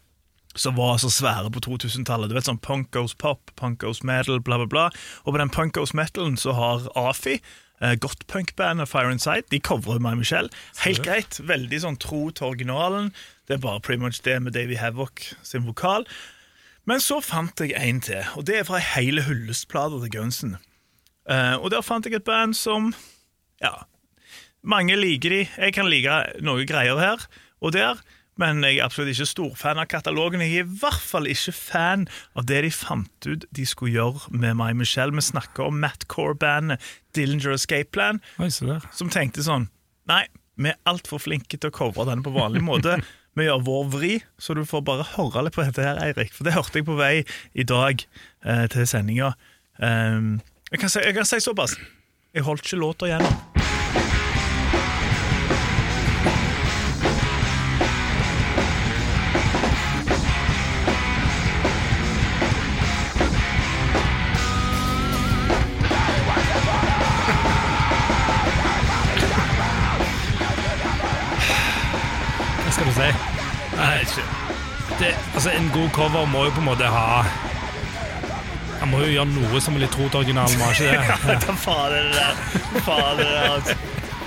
som 0.56 0.76
var 0.76 0.98
så 0.98 1.10
svære 1.12 1.52
på 1.52 1.62
2000-tallet. 1.66 2.32
Du 2.32 2.36
vet 2.38 2.48
sånn 2.48 2.62
Punkos 2.64 3.16
pop, 3.20 3.52
Punkos 3.60 4.04
metal, 4.08 4.40
bla, 4.40 4.60
bla, 4.62 4.68
bla. 4.72 4.86
Og 5.26 5.36
på 5.36 5.42
den 5.42 5.52
Punkos 5.54 5.94
metalen 5.98 6.38
så 6.40 6.56
har 6.56 6.88
AFI, 6.96 7.40
eh, 7.82 7.96
godt 7.96 8.24
av 8.60 8.86
Fire 8.86 9.12
Inside, 9.12 9.50
de 9.52 9.60
covrer 9.60 10.00
meg 10.00 10.18
Michelle. 10.18 10.50
Helt 10.84 11.04
greit. 11.04 11.40
Veldig 11.40 11.82
sånn 11.82 12.00
tro 12.00 12.30
til 12.32 12.48
originalen. 12.48 13.14
Det 13.48 13.56
er 13.56 13.64
bare 13.64 13.80
pretty 13.80 14.02
much 14.02 14.22
det 14.24 14.42
med 14.42 14.54
Davy 14.54 14.76
Havoc 14.76 15.36
sin 15.44 15.66
vokal. 15.66 16.06
Men 16.86 17.00
så 17.02 17.22
fant 17.22 17.60
jeg 17.60 17.74
en 17.74 18.02
til, 18.02 18.24
og 18.36 18.46
det 18.46 18.60
er 18.60 18.64
fra 18.68 18.78
ei 18.78 18.86
hele 18.86 19.24
hyllestplate 19.26 20.04
til 20.04 20.12
Gunsen. 20.14 20.58
Eh, 21.30 21.56
og 21.58 21.72
der 21.72 21.82
fant 21.82 22.06
jeg 22.06 22.14
et 22.14 22.24
band 22.28 22.54
som 22.54 22.94
Ja, 23.62 23.86
mange 24.62 24.96
liker 24.96 25.30
de. 25.30 25.48
Jeg 25.58 25.74
kan 25.74 25.90
like 25.90 26.42
noe 26.42 26.66
greier 26.66 27.00
her 27.00 27.26
og 27.62 27.74
der, 27.74 28.02
men 28.42 28.64
jeg 28.66 28.80
er 28.80 28.86
absolutt 28.86 29.14
ikke 29.14 29.28
storfan 29.30 29.80
av 29.80 29.88
katalogen. 29.92 30.44
Jeg 30.44 30.64
er 30.64 30.68
i 30.68 30.80
hvert 30.82 31.04
fall 31.04 31.30
ikke 31.32 31.54
fan 31.56 32.08
av 32.36 32.48
det 32.50 32.64
de 32.66 32.72
fant 32.74 33.30
ut 33.30 33.46
de 33.56 33.68
skulle 33.68 33.96
gjøre 33.96 34.32
med 34.36 34.58
My 34.60 34.72
Michelle. 34.78 35.16
Vi 35.16 35.24
snakker 35.24 35.70
om 35.70 35.80
Matt 35.84 36.08
Core-bandet 36.12 36.84
Dillinger 37.16 37.56
Escape 37.56 37.94
Plan, 37.96 38.20
Oi, 38.44 38.50
som 38.52 39.12
tenkte 39.14 39.46
sånn 39.46 39.70
Nei, 40.06 40.26
vi 40.62 40.70
er 40.70 40.82
altfor 40.86 41.24
flinke 41.24 41.58
til 41.58 41.72
å 41.72 41.74
covre 41.74 42.06
denne 42.12 42.22
på 42.26 42.34
vanlig 42.36 42.62
måte. 42.62 43.00
Vi 43.36 43.48
gjør 43.48 43.64
vår 43.68 43.90
vri, 43.92 44.12
så 44.40 44.56
du 44.56 44.62
får 44.68 44.86
bare 44.88 45.08
høre 45.16 45.48
litt 45.48 45.58
på 45.58 45.66
dette 45.66 45.84
her, 45.84 46.00
Eirik. 46.04 46.32
For 46.36 46.48
det 46.48 46.54
hørte 46.56 46.80
jeg 46.80 46.88
på 46.88 46.96
vei 47.00 47.26
i 47.58 47.66
dag 47.68 48.06
eh, 48.46 48.64
til 48.72 48.88
sendinga. 48.88 49.34
Um, 49.82 50.38
jeg, 50.72 50.86
kan 50.86 50.94
si, 50.94 51.04
jeg 51.04 51.18
kan 51.18 51.28
si 51.28 51.42
såpass. 51.44 51.76
Jeg 52.36 52.48
holdt 52.48 52.64
ikke 52.68 52.84
låta 52.86 53.12
gjennom. 53.12 53.55
Det, 75.00 75.12
altså 75.34 75.52
En 75.56 75.68
god 75.74 75.90
cover 75.96 76.26
må 76.32 76.46
jo 76.48 76.54
på 76.56 76.62
en 76.64 76.70
måte 76.70 76.88
ha 76.92 77.24
Han 78.82 78.92
må 78.92 79.02
jo 79.04 79.12
gjøre 79.16 79.28
noe 79.34 79.62
som 79.64 79.76
er 79.78 79.86
litt 79.86 79.94
tro 79.96 80.08
til 80.12 80.22
originalen, 80.22 80.56
må 80.60 80.70
han 80.70 80.76
ikke 80.76 80.94
det? 80.94 81.36
ja, 81.50 81.60
faen 81.66 81.94
er 81.96 82.10
det 82.10 82.16
der? 82.16 82.42
Hva 82.72 82.82
faen 82.90 83.22
er 83.24 83.30
det 83.32 83.46
altså? 83.50 83.78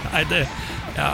Nei, 0.08 0.22
det, 0.30 0.38
ja. 0.96 1.08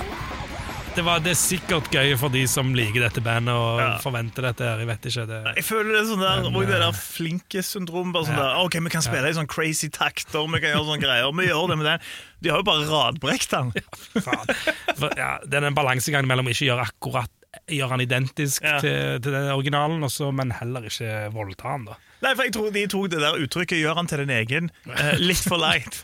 det, 0.95 1.03
var, 1.03 1.19
det 1.25 1.33
er 1.33 1.39
sikkert 1.41 1.89
gøy 1.91 2.13
for 2.21 2.31
de 2.31 2.45
som 2.51 2.71
liker 2.79 3.03
dette 3.03 3.23
bandet 3.27 3.55
og 3.59 3.81
Ja. 3.83 3.89
forventer 4.03 4.47
dette. 4.47 4.69
her, 4.71 4.79
Jeg 4.85 4.89
vet 4.93 5.09
ikke. 5.11 5.25
Det, 5.33 5.41
Jeg 5.59 5.65
føler 5.67 5.91
det 5.91 6.01
er 6.05 6.09
sånn 6.13 6.23
der, 6.23 6.45
Men, 6.47 6.69
det 6.71 6.77
eh, 6.79 6.85
der 6.85 6.99
flinke-syndrom. 7.01 8.13
Bare 8.15 8.29
sånn 8.31 8.39
ja. 8.39 8.45
der, 8.55 8.63
ok, 8.63 8.79
Vi 8.87 8.95
kan 8.95 9.03
spille 9.05 9.33
i 9.33 9.37
sånn 9.37 9.51
crazy 9.51 9.91
takter, 9.91 10.47
vi 10.47 10.63
kan 10.63 10.71
gjøre 10.77 10.87
sånne 10.93 11.03
greier. 11.03 11.35
Vi 11.43 11.49
gjør 11.51 11.73
det 11.75 11.81
med 11.83 11.91
den. 11.91 12.11
De 12.47 12.55
har 12.55 12.63
jo 12.63 12.69
bare 12.71 12.87
radbrekt 12.87 13.51
den. 13.51 13.75
faen. 14.23 14.55
For, 14.95 15.11
ja, 15.19 15.35
det 15.43 15.59
er 15.59 15.67
den 15.69 15.75
balansegangen 15.77 16.31
mellom 16.31 16.49
ikke 16.55 16.71
gjøre 16.71 16.87
akkurat 16.87 17.33
Gjøre 17.69 17.89
han 17.91 18.01
identisk 18.05 18.63
Ja. 18.65 18.79
til, 18.81 19.21
til 19.25 19.35
originalen, 19.55 20.03
også, 20.05 20.33
men 20.35 20.51
heller 20.53 20.83
ikke 20.89 21.31
voldta 21.35 21.69
han. 21.75 21.85
da 21.91 21.95
Nei, 22.25 22.31
for 22.35 22.43
jeg 22.47 22.53
tror 22.57 22.71
De 22.73 22.83
tok 22.89 23.11
det 23.13 23.19
der 23.21 23.37
uttrykket 23.37 23.81
'gjør 23.83 23.97
han 23.99 24.07
til 24.09 24.19
din 24.25 24.31
egen' 24.33 24.71
eh, 24.89 25.19
litt 25.21 25.43
for 25.45 25.59
leit. 25.67 25.99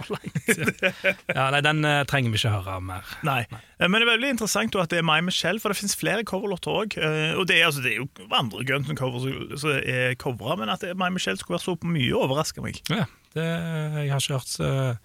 Ja, 1.35 1.47
Nei, 1.55 1.61
Den 1.65 1.85
eh, 1.85 2.03
trenger 2.05 2.31
vi 2.35 2.37
ikke 2.41 2.53
høre 2.53 2.81
mer. 2.85 3.07
Nei. 3.25 3.45
nei. 3.51 3.89
Men 3.89 4.01
det 4.01 4.07
er 4.07 4.11
veldig 4.13 4.33
interessant 4.35 4.77
at 4.77 4.91
det 4.93 4.99
er 5.01 5.07
My 5.07 5.21
Michelle, 5.25 5.61
for 5.63 5.73
det 5.73 5.79
finnes 5.81 5.97
flere 5.97 6.25
coverlåter 6.29 6.75
òg. 6.83 6.99
Og 7.41 7.47
det 7.49 7.57
er, 7.61 7.67
altså, 7.71 7.81
det 7.85 7.95
er 7.95 8.03
jo 8.03 8.09
andre 8.37 8.95
Covers 8.99 9.61
som 9.63 9.71
er 9.81 10.15
covra, 10.21 10.57
men 10.61 10.69
at 10.69 10.81
det- 10.85 10.97
My 10.97 11.09
Michelle 11.09 11.39
skulle 11.41 11.57
være 11.59 11.69
så 11.71 11.79
mye, 11.89 12.13
overrasker 12.13 12.63
meg. 12.63 12.83
Ja, 12.91 13.07
det, 13.35 13.47
jeg 13.47 14.11
har 14.13 14.21
ikke 14.21 14.37
hørt, 14.37 14.49
så- 14.49 14.97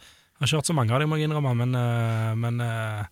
har 0.42 0.48
hørt 0.52 0.68
så 0.68 0.74
mange 0.76 0.92
av 0.92 1.00
dem, 1.00 1.10
må 1.10 1.16
jeg 1.18 1.30
innrømme, 1.30 1.56
men, 1.56 1.76
eh, 1.76 2.36
men 2.36 2.60
eh, 2.62 3.06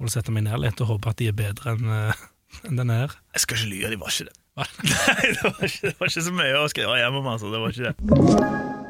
får 0.00 0.10
sette 0.10 0.32
meg 0.32 0.42
ned 0.44 0.58
litt 0.58 0.80
og 0.80 0.88
håpe 0.88 1.10
at 1.10 1.16
de 1.22 1.28
er 1.28 1.32
bedre 1.38 1.76
enn 1.76 1.86
eh, 2.10 2.12
enn 2.64 2.78
denne 2.80 3.00
her. 3.04 3.16
Jeg 3.34 3.44
skal 3.44 3.58
ikke 3.60 3.72
lyve, 3.72 3.90
de 3.94 4.00
var 4.00 4.14
ikke 4.14 4.30
det. 4.30 4.38
Nei, 4.86 5.32
det 5.34 5.42
var 5.42 5.64
ikke, 5.66 5.88
det 5.88 5.96
var 5.98 6.10
ikke 6.12 6.26
så 6.28 6.34
mye 6.38 6.58
å 6.62 6.70
skrive 6.70 6.98
hjem 7.00 7.20
om, 7.20 7.30
altså. 7.34 7.50
Det 7.50 7.60
var 7.64 7.74
ikke 7.74 7.90
det. 7.90 8.84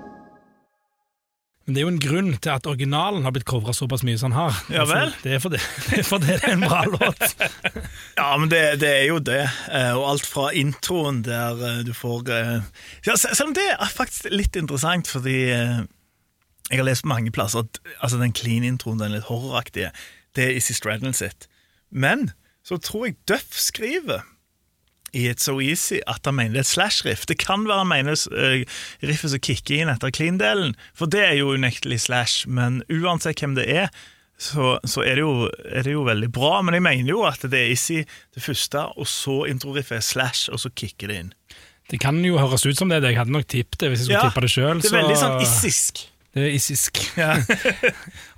Men 1.64 1.72
det 1.76 1.80
er 1.80 1.86
jo 1.86 1.92
en 1.94 2.02
grunn 2.02 2.26
til 2.44 2.50
at 2.52 2.66
originalen 2.68 3.24
har 3.24 3.32
blitt 3.32 3.46
covra 3.48 3.72
såpass 3.72 4.02
mye 4.04 4.18
som 4.20 4.34
den 4.34 4.36
har. 4.36 4.58
Ja 4.68 4.84
vel? 4.88 5.14
Det 5.24 5.38
er 5.38 5.40
fordi 5.40 5.56
det, 5.62 6.02
er 6.04 6.18
det 6.26 6.34
er 6.36 6.52
en 6.52 6.64
bra 6.66 6.82
låt. 6.92 7.24
Ja, 8.18 8.26
men 8.36 8.50
det, 8.52 8.60
det 8.82 8.90
er 8.98 9.06
jo 9.08 9.16
det. 9.24 9.40
Eh, 9.72 9.94
Og 9.96 10.04
alt 10.10 10.28
fra 10.28 10.50
introen 10.52 11.22
der 11.24 11.62
eh, 11.64 11.80
du 11.88 11.94
får 11.96 12.28
eh, 12.36 12.68
ja, 13.08 13.16
Selv 13.16 13.48
om 13.48 13.54
det 13.56 13.64
er 13.72 13.90
faktisk 13.96 14.28
litt 14.34 14.60
interessant, 14.60 15.08
fordi 15.08 15.38
jeg 15.48 16.78
har 16.80 16.84
lest 16.86 17.08
mange 17.08 17.32
plasser 17.32 17.64
at 17.64 17.80
altså 17.98 18.20
den 18.20 18.36
clean-introen, 18.36 19.00
den 19.00 19.16
litt 19.16 19.26
horroraktige, 19.30 19.90
det 20.36 20.44
er 20.50 20.56
Issy 20.60 20.76
Stradlin 20.76 21.16
sitt. 21.16 21.48
Men 21.90 22.30
så 22.64 22.78
tror 22.80 23.08
jeg 23.08 23.18
Duff 23.28 23.58
skriver 23.60 24.24
i 25.14 25.28
It's 25.30 25.46
So 25.46 25.60
Easy 25.62 26.00
at 26.10 26.26
han 26.26 26.34
mener 26.38 26.56
det 26.56 26.64
er 26.64 26.66
et 26.66 26.72
slash-riff. 26.72 27.26
Det 27.30 27.36
kan 27.38 27.66
være 27.68 27.84
han 27.84 27.90
mener 27.92 28.18
uh, 28.34 28.64
riffet 29.04 29.34
som 29.34 29.42
kicker 29.44 29.84
inn 29.84 29.92
etter 29.92 30.10
clean-delen, 30.14 30.74
for 30.96 31.10
det 31.10 31.22
er 31.28 31.36
jo 31.38 31.52
unektelig 31.54 32.00
slash, 32.08 32.48
men 32.50 32.82
uansett 32.90 33.44
hvem 33.44 33.54
det 33.58 33.68
er, 33.70 33.92
så, 34.40 34.78
så 34.82 35.04
er, 35.04 35.20
det 35.20 35.22
jo, 35.22 35.50
er 35.70 35.86
det 35.86 35.92
jo 35.94 36.02
veldig 36.08 36.28
bra. 36.34 36.56
Men 36.66 36.74
jeg 36.74 36.82
mener 36.82 37.12
jo 37.12 37.20
at 37.28 37.44
det 37.46 37.60
er 37.60 37.70
Easy 37.70 38.00
det 38.34 38.42
første, 38.42 38.82
og 38.98 39.06
så 39.06 39.44
introriffet 39.50 40.00
er 40.00 40.02
slash, 40.04 40.50
og 40.50 40.58
så 40.64 40.72
kicker 40.74 41.12
det 41.12 41.20
inn. 41.22 41.30
Det 41.92 42.00
kan 42.02 42.18
jo 42.24 42.40
høres 42.40 42.64
ut 42.66 42.80
som 42.80 42.90
det. 42.90 43.02
Jeg 43.04 43.20
hadde 43.20 43.34
nok 43.34 43.46
tippet 43.46 43.78
det 43.84 43.92
hvis 43.92 44.02
jeg 44.02 44.08
skulle 44.08 44.24
Ja, 44.24 44.32
tippe 44.32 44.42
det 44.42 44.50
sjøl. 44.50 44.80
Det 44.80 44.90
er 44.90 44.98
veldig 44.98 45.20
sånn 45.20 45.38
issisk. 45.44 46.06
Det 46.34 46.42
er 46.42 46.56
issisk. 46.56 46.98
Ja. 47.14 47.36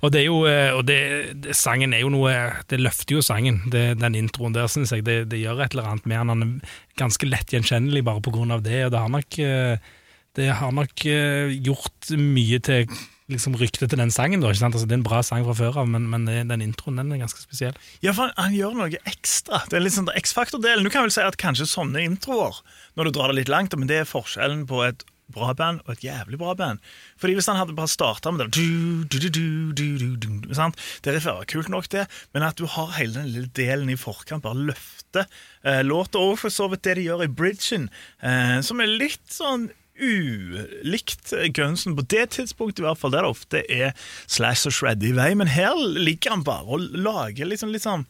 Og 0.05 0.11
det 0.13 0.21
er 0.21 0.27
jo 0.27 0.41
eh, 0.45 0.69
og 0.75 0.83
det, 0.85 0.99
det, 1.41 1.55
Sangen 1.57 1.95
er 1.95 2.03
jo 2.03 2.11
noe 2.13 2.33
Det 2.69 2.77
løfter 2.77 3.17
jo 3.17 3.23
sangen, 3.25 3.63
det, 3.73 3.97
den 4.01 4.17
introen 4.19 4.53
der, 4.53 4.69
syns 4.71 4.93
jeg. 4.93 5.05
Det, 5.07 5.23
det 5.31 5.41
gjør 5.41 5.63
et 5.65 5.73
eller 5.73 5.91
annet 5.91 6.05
med 6.09 6.21
han. 6.21 6.33
Han 6.33 6.45
er 6.45 6.77
ganske 7.01 7.29
lett 7.29 7.53
gjenkjennelig 7.53 8.05
bare 8.05 8.21
på 8.23 8.33
grunn 8.35 8.53
av 8.53 8.63
det, 8.65 8.83
og 8.85 8.93
det 8.93 9.01
har 9.01 9.13
nok, 9.13 9.39
eh, 9.41 9.93
det 10.37 10.49
har 10.61 10.73
nok 10.77 11.05
eh, 11.09 11.57
gjort 11.65 12.11
mye 12.21 12.61
til 12.63 12.85
liksom 13.27 13.57
ryktet 13.59 13.91
til 13.91 13.99
den 13.99 14.13
sangen. 14.13 14.43
Da, 14.43 14.53
ikke 14.53 14.61
sant? 14.61 14.77
Altså, 14.77 14.87
det 14.87 14.95
er 14.95 15.01
en 15.01 15.09
bra 15.09 15.19
sang 15.25 15.43
fra 15.47 15.57
før 15.57 15.81
av, 15.81 15.89
men, 15.91 16.05
men 16.11 16.29
den 16.29 16.63
introen 16.63 17.01
den 17.01 17.11
er 17.11 17.25
ganske 17.25 17.41
spesiell. 17.41 17.75
Ja, 18.05 18.13
for 18.13 18.27
han, 18.29 18.37
han 18.37 18.55
gjør 18.55 18.77
noe 18.77 19.03
ekstra. 19.09 19.65
Det 19.67 19.79
er 19.79 19.83
litt 19.83 19.97
sånn 19.97 20.13
X-faktor-delen. 20.21 20.85
Du 20.87 20.93
kan 20.93 21.07
vel 21.07 21.13
si 21.15 21.25
at 21.25 21.39
kanskje 21.41 21.67
sånne 21.73 22.05
introer, 22.05 22.61
når 22.95 23.09
du 23.09 23.17
drar 23.17 23.33
det 23.33 23.41
litt 23.41 23.51
langt, 23.51 23.75
men 23.75 23.89
det 23.89 24.03
er 24.03 24.09
forskjellen 24.09 24.63
på 24.69 24.85
et 24.85 25.03
bra 25.33 25.53
band 25.57 25.81
og 25.85 25.95
et 25.95 26.05
jævlig 26.07 26.39
bra 26.39 26.53
band. 26.57 26.83
Fordi 27.19 27.35
hvis 27.37 27.49
han 27.51 27.59
hadde 27.59 27.75
bare 27.77 27.91
starta 27.91 28.31
med 28.31 28.45
det 28.45 28.57
du, 28.57 29.03
du, 29.03 30.11
du, 30.23 30.53
sant? 30.55 30.77
Det 31.03 31.15
refererer 31.15 31.49
kult 31.49 31.71
nok, 31.73 31.89
det, 31.93 32.07
men 32.33 32.45
at 32.47 32.59
du 32.59 32.67
har 32.69 32.95
hele 32.97 33.19
den 33.19 33.31
lille 33.33 33.51
delen 33.57 33.91
i 33.91 33.99
forkant, 33.99 34.45
bare 34.45 34.69
løfter 34.71 35.27
eh, 35.63 35.83
låta, 35.85 36.21
og 36.21 36.39
for 36.43 36.53
så 36.53 36.69
vidt 36.71 36.85
det 36.87 36.97
de 36.99 37.09
gjør 37.09 37.25
i 37.27 37.33
bridgen, 37.41 37.89
eh, 38.21 38.59
som 38.65 38.83
er 38.83 38.93
litt 38.93 39.25
sånn 39.33 39.69
ulikt 39.97 41.31
Gunsen 41.57 41.95
på 41.97 42.05
det 42.05 42.27
tidspunktet, 42.35 42.83
i 42.83 42.85
hvert 42.85 42.99
fall 43.01 43.15
der 43.15 43.25
det 43.25 43.33
ofte 43.33 43.63
er 43.65 43.95
slash 44.29 44.69
og 44.69 44.75
shred 44.77 45.01
i 45.03 45.13
vei, 45.17 45.31
men 45.37 45.49
her 45.49 45.73
ligger 45.97 46.35
han 46.35 46.45
bare 46.45 46.69
og 46.69 46.91
lager 46.93 47.49
liksom 47.49 47.73
litt 47.73 47.85
sånn 47.87 48.05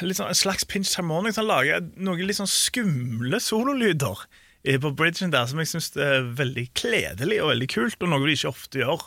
en 0.00 0.34
slags 0.36 0.66
pinch 0.68 0.92
harmonics. 0.98 1.38
Han 1.40 1.48
lager 1.48 1.84
noen 1.96 2.26
litt 2.26 2.36
sånn 2.36 2.50
skumle 2.50 3.40
sololyder 3.40 4.24
eh, 4.26 4.39
på 4.64 4.92
bridgen 4.96 5.32
der 5.32 5.46
som 5.48 5.60
jeg 5.62 5.70
syns 5.70 5.90
er 5.96 6.26
veldig 6.36 6.66
kledelig 6.76 7.40
og 7.42 7.52
veldig 7.54 7.68
kult, 7.72 7.98
og 8.02 8.12
noe 8.12 8.26
de 8.26 8.36
ikke 8.36 8.52
ofte 8.52 8.82
gjør. 8.82 9.06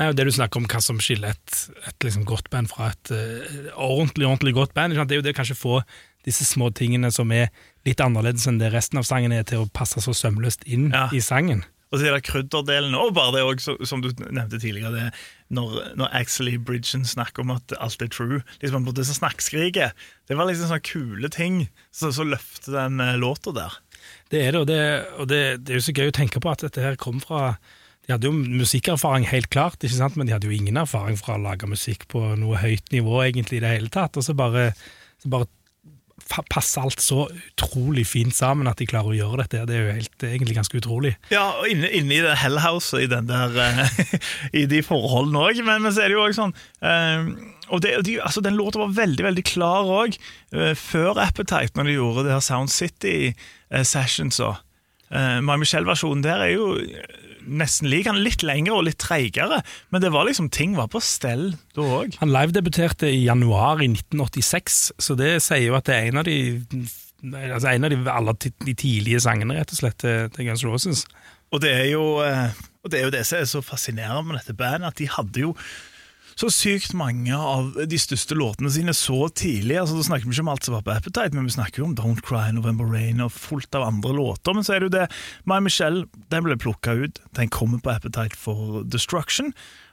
Nei, 0.00 0.08
og 0.08 0.16
Det 0.16 0.24
du 0.28 0.32
snakker 0.32 0.60
om 0.60 0.68
hva 0.68 0.80
som 0.84 1.00
skiller 1.00 1.34
et, 1.34 1.58
et 1.88 2.04
liksom 2.06 2.24
godt 2.28 2.48
band 2.52 2.70
fra 2.72 2.90
et 2.92 3.12
uh, 3.12 3.68
ordentlig 3.76 4.26
ordentlig 4.28 4.54
godt 4.56 4.74
band, 4.76 4.96
det 4.96 5.16
er 5.16 5.20
jo 5.20 5.26
det 5.26 5.36
kanskje 5.36 5.56
få 5.58 5.82
disse 6.24 6.44
små 6.46 6.70
tingene 6.76 7.10
som 7.12 7.32
er 7.34 7.50
litt 7.86 8.00
annerledes 8.00 8.46
enn 8.48 8.60
det 8.60 8.70
resten 8.72 9.00
av 9.00 9.08
sangen 9.08 9.34
er, 9.34 9.44
til 9.48 9.64
å 9.64 9.70
passe 9.74 10.00
så 10.04 10.14
sømløst 10.16 10.64
inn 10.70 10.90
Ja. 10.94 11.08
i 11.12 11.20
sangen. 11.20 11.64
Og 11.92 12.00
så 12.00 12.08
er 12.08 12.14
det 12.16 12.24
krydderdelen, 12.24 12.94
òg, 12.96 13.10
bare 13.12 13.34
det 13.36 13.42
også, 13.44 13.74
som 13.84 14.00
du 14.00 14.08
nevnte 14.22 14.56
tidligere, 14.56 14.92
det 14.96 15.08
når, 15.52 15.92
når 16.00 16.14
Axel 16.16 16.48
i 16.48 16.56
Bridgen 16.56 17.04
snakker 17.04 17.44
om 17.44 17.52
at 17.52 17.74
alt 17.76 18.00
er 18.00 18.08
true. 18.08 18.40
Liksom 18.62 18.86
Det 18.96 19.04
som 19.04 19.18
snakkskriket. 19.18 19.92
Det 20.28 20.38
var 20.38 20.48
liksom 20.48 20.70
sånne 20.70 20.86
kule 20.88 21.28
ting 21.28 21.66
som 21.92 22.14
så, 22.16 22.24
løfter 22.24 22.72
den 22.78 22.96
eh, 23.04 23.18
låta 23.20 23.52
der. 23.52 23.76
Det 24.32 24.40
er 24.40 24.54
det, 24.54 24.60
og, 24.62 24.66
det, 24.70 24.82
og 25.20 25.28
det, 25.28 25.40
det 25.60 25.74
er 25.74 25.80
jo 25.80 25.86
så 25.88 25.94
gøy 25.96 26.10
å 26.10 26.16
tenke 26.16 26.40
på 26.40 26.52
at 26.52 26.64
dette 26.64 26.80
her 26.80 26.98
kom 27.00 27.20
fra 27.20 27.58
De 28.06 28.14
hadde 28.14 28.26
jo 28.26 28.32
musikkerfaring, 28.34 29.28
helt 29.28 29.50
klart, 29.52 29.82
ikke 29.84 29.98
sant? 29.98 30.16
men 30.16 30.26
de 30.26 30.34
hadde 30.34 30.48
jo 30.48 30.56
ingen 30.56 30.80
erfaring 30.80 31.18
fra 31.20 31.36
å 31.36 31.42
lage 31.42 31.68
musikk 31.70 32.08
på 32.10 32.22
noe 32.40 32.58
høyt 32.62 32.88
nivå 32.94 33.20
egentlig 33.26 33.60
i 33.60 33.62
det 33.62 33.74
hele 33.76 33.92
tatt. 33.92 34.16
Og 34.18 34.24
så 34.26 34.34
bare, 34.34 34.72
så 35.22 35.30
bare 35.30 35.46
passer 36.50 36.82
alt 36.82 37.02
så 37.02 37.26
utrolig 37.28 38.04
fint 38.08 38.34
sammen 38.34 38.70
at 38.70 38.80
de 38.80 38.88
klarer 38.88 39.12
å 39.12 39.16
gjøre 39.16 39.42
dette. 39.42 39.64
Det 39.68 39.76
er 39.76 39.82
jo 39.84 39.96
helt, 39.98 40.26
egentlig 40.28 40.56
ganske 40.56 40.80
utrolig. 40.80 41.14
Ja, 41.32 41.44
og 41.60 41.68
inne, 41.70 41.90
inne 41.92 42.16
i 42.16 42.22
det 42.24 42.36
hellhouset, 42.42 43.04
i 43.04 43.10
den 43.10 43.28
der 43.30 43.56
eh, 43.62 44.02
I 44.62 44.66
de 44.70 44.82
forholdene 44.86 45.44
òg, 45.48 45.62
men, 45.66 45.84
men 45.84 45.94
så 45.94 46.04
er 46.04 46.12
det 46.12 46.18
jo 46.18 46.24
òg 46.24 46.36
sånn 46.36 46.54
uh, 46.54 47.30
Og 47.72 47.84
det, 47.84 47.94
de, 48.08 48.18
altså, 48.24 48.42
den 48.44 48.58
låta 48.58 48.82
var 48.82 48.96
veldig 48.96 49.28
veldig 49.28 49.46
klar 49.48 49.88
òg, 50.02 50.18
før 50.76 51.20
Appetite, 51.22 51.72
når 51.76 51.88
de 51.88 51.96
gjorde 51.96 52.26
det 52.26 52.34
her 52.34 52.44
Sound 52.44 52.72
City-sessions. 52.72 54.40
Uh, 54.42 54.60
My 55.44 55.58
Michelle-versjonen 55.60 56.24
der 56.24 56.46
er 56.46 56.54
jo 56.54 56.72
eh, 56.80 57.20
nesten 57.42 57.90
lik. 57.90 58.08
Han 58.08 58.20
er 58.20 58.26
litt 58.26 58.44
lengre 58.46 58.78
og 58.78 58.86
litt 58.88 59.00
treigere, 59.02 59.60
men 59.92 60.04
det 60.04 60.12
var 60.14 60.28
liksom 60.28 60.50
ting 60.54 60.76
var 60.78 60.90
på 60.92 61.02
stell 61.04 61.50
da 61.76 61.86
òg. 62.00 62.18
Han 62.22 62.32
livedebuterte 62.32 63.10
i 63.10 63.24
januar 63.26 63.82
i 63.84 63.90
1986, 63.92 64.82
så 65.02 65.18
det 65.18 65.36
sier 65.44 65.68
jo 65.68 65.78
at 65.78 65.88
det 65.90 65.98
er 65.98 66.10
en 66.10 66.22
av 66.22 66.28
de 66.28 66.38
Altså 67.22 67.68
en 67.70 67.86
av 67.86 67.92
de, 67.92 67.96
alle 68.10 68.32
de 68.34 68.72
tidlige 68.74 69.20
sangene 69.22 69.54
rett 69.54 69.70
og 69.70 69.78
slett 69.78 69.94
til, 70.02 70.24
til 70.34 70.48
Guns 70.48 70.64
Roses. 70.66 71.04
Og 71.54 71.60
det 71.62 71.70
er 71.70 71.84
jo 71.92 72.16
eh, 72.18 72.50
og 72.82 72.90
det 72.90 72.98
er 72.98 73.06
jo 73.06 73.12
det 73.14 73.22
som 73.26 73.38
er 73.38 73.46
så 73.46 73.62
fascinerende 73.62 74.24
med 74.26 74.40
dette 74.40 74.56
bandet, 74.58 74.88
at 74.90 74.98
de 74.98 75.06
hadde 75.06 75.44
jo 75.44 75.52
så 76.38 76.48
sykt 76.52 76.94
mange 76.96 77.36
av 77.36 77.76
de 77.88 77.98
største 78.00 78.36
låtene 78.38 78.70
sine 78.72 78.94
så 78.96 79.26
tidlig. 79.28 79.78
altså 79.80 79.98
Da 79.98 80.06
snakker 80.06 80.28
vi 80.28 80.34
ikke 80.36 80.46
om 80.46 80.52
alt 80.54 80.66
som 80.66 80.76
var 80.76 80.84
på 80.86 80.94
Appetite, 80.94 81.36
men 81.36 81.48
vi 81.48 81.56
snakker 81.56 81.82
jo 81.82 81.88
om 81.90 81.96
Don't 81.98 82.22
Cry, 82.26 82.48
November 82.54 82.88
Rain 82.88 83.22
og 83.24 83.34
fullt 83.34 83.74
av 83.78 83.86
andre 83.88 84.16
låter. 84.16 84.56
Men 84.56 84.66
så 84.66 84.76
er 84.76 84.82
det 84.82 84.90
jo 84.90 84.96
det 84.96 85.06
My 85.48 85.60
Michelle 85.64 86.06
den 86.32 86.46
ble 86.46 86.58
plukka 86.60 86.96
ut. 87.04 87.22
Den 87.38 87.52
kommer 87.52 87.82
på 87.82 87.94
Appetite 87.94 88.38
for 88.38 88.82
Destruction. 88.88 89.52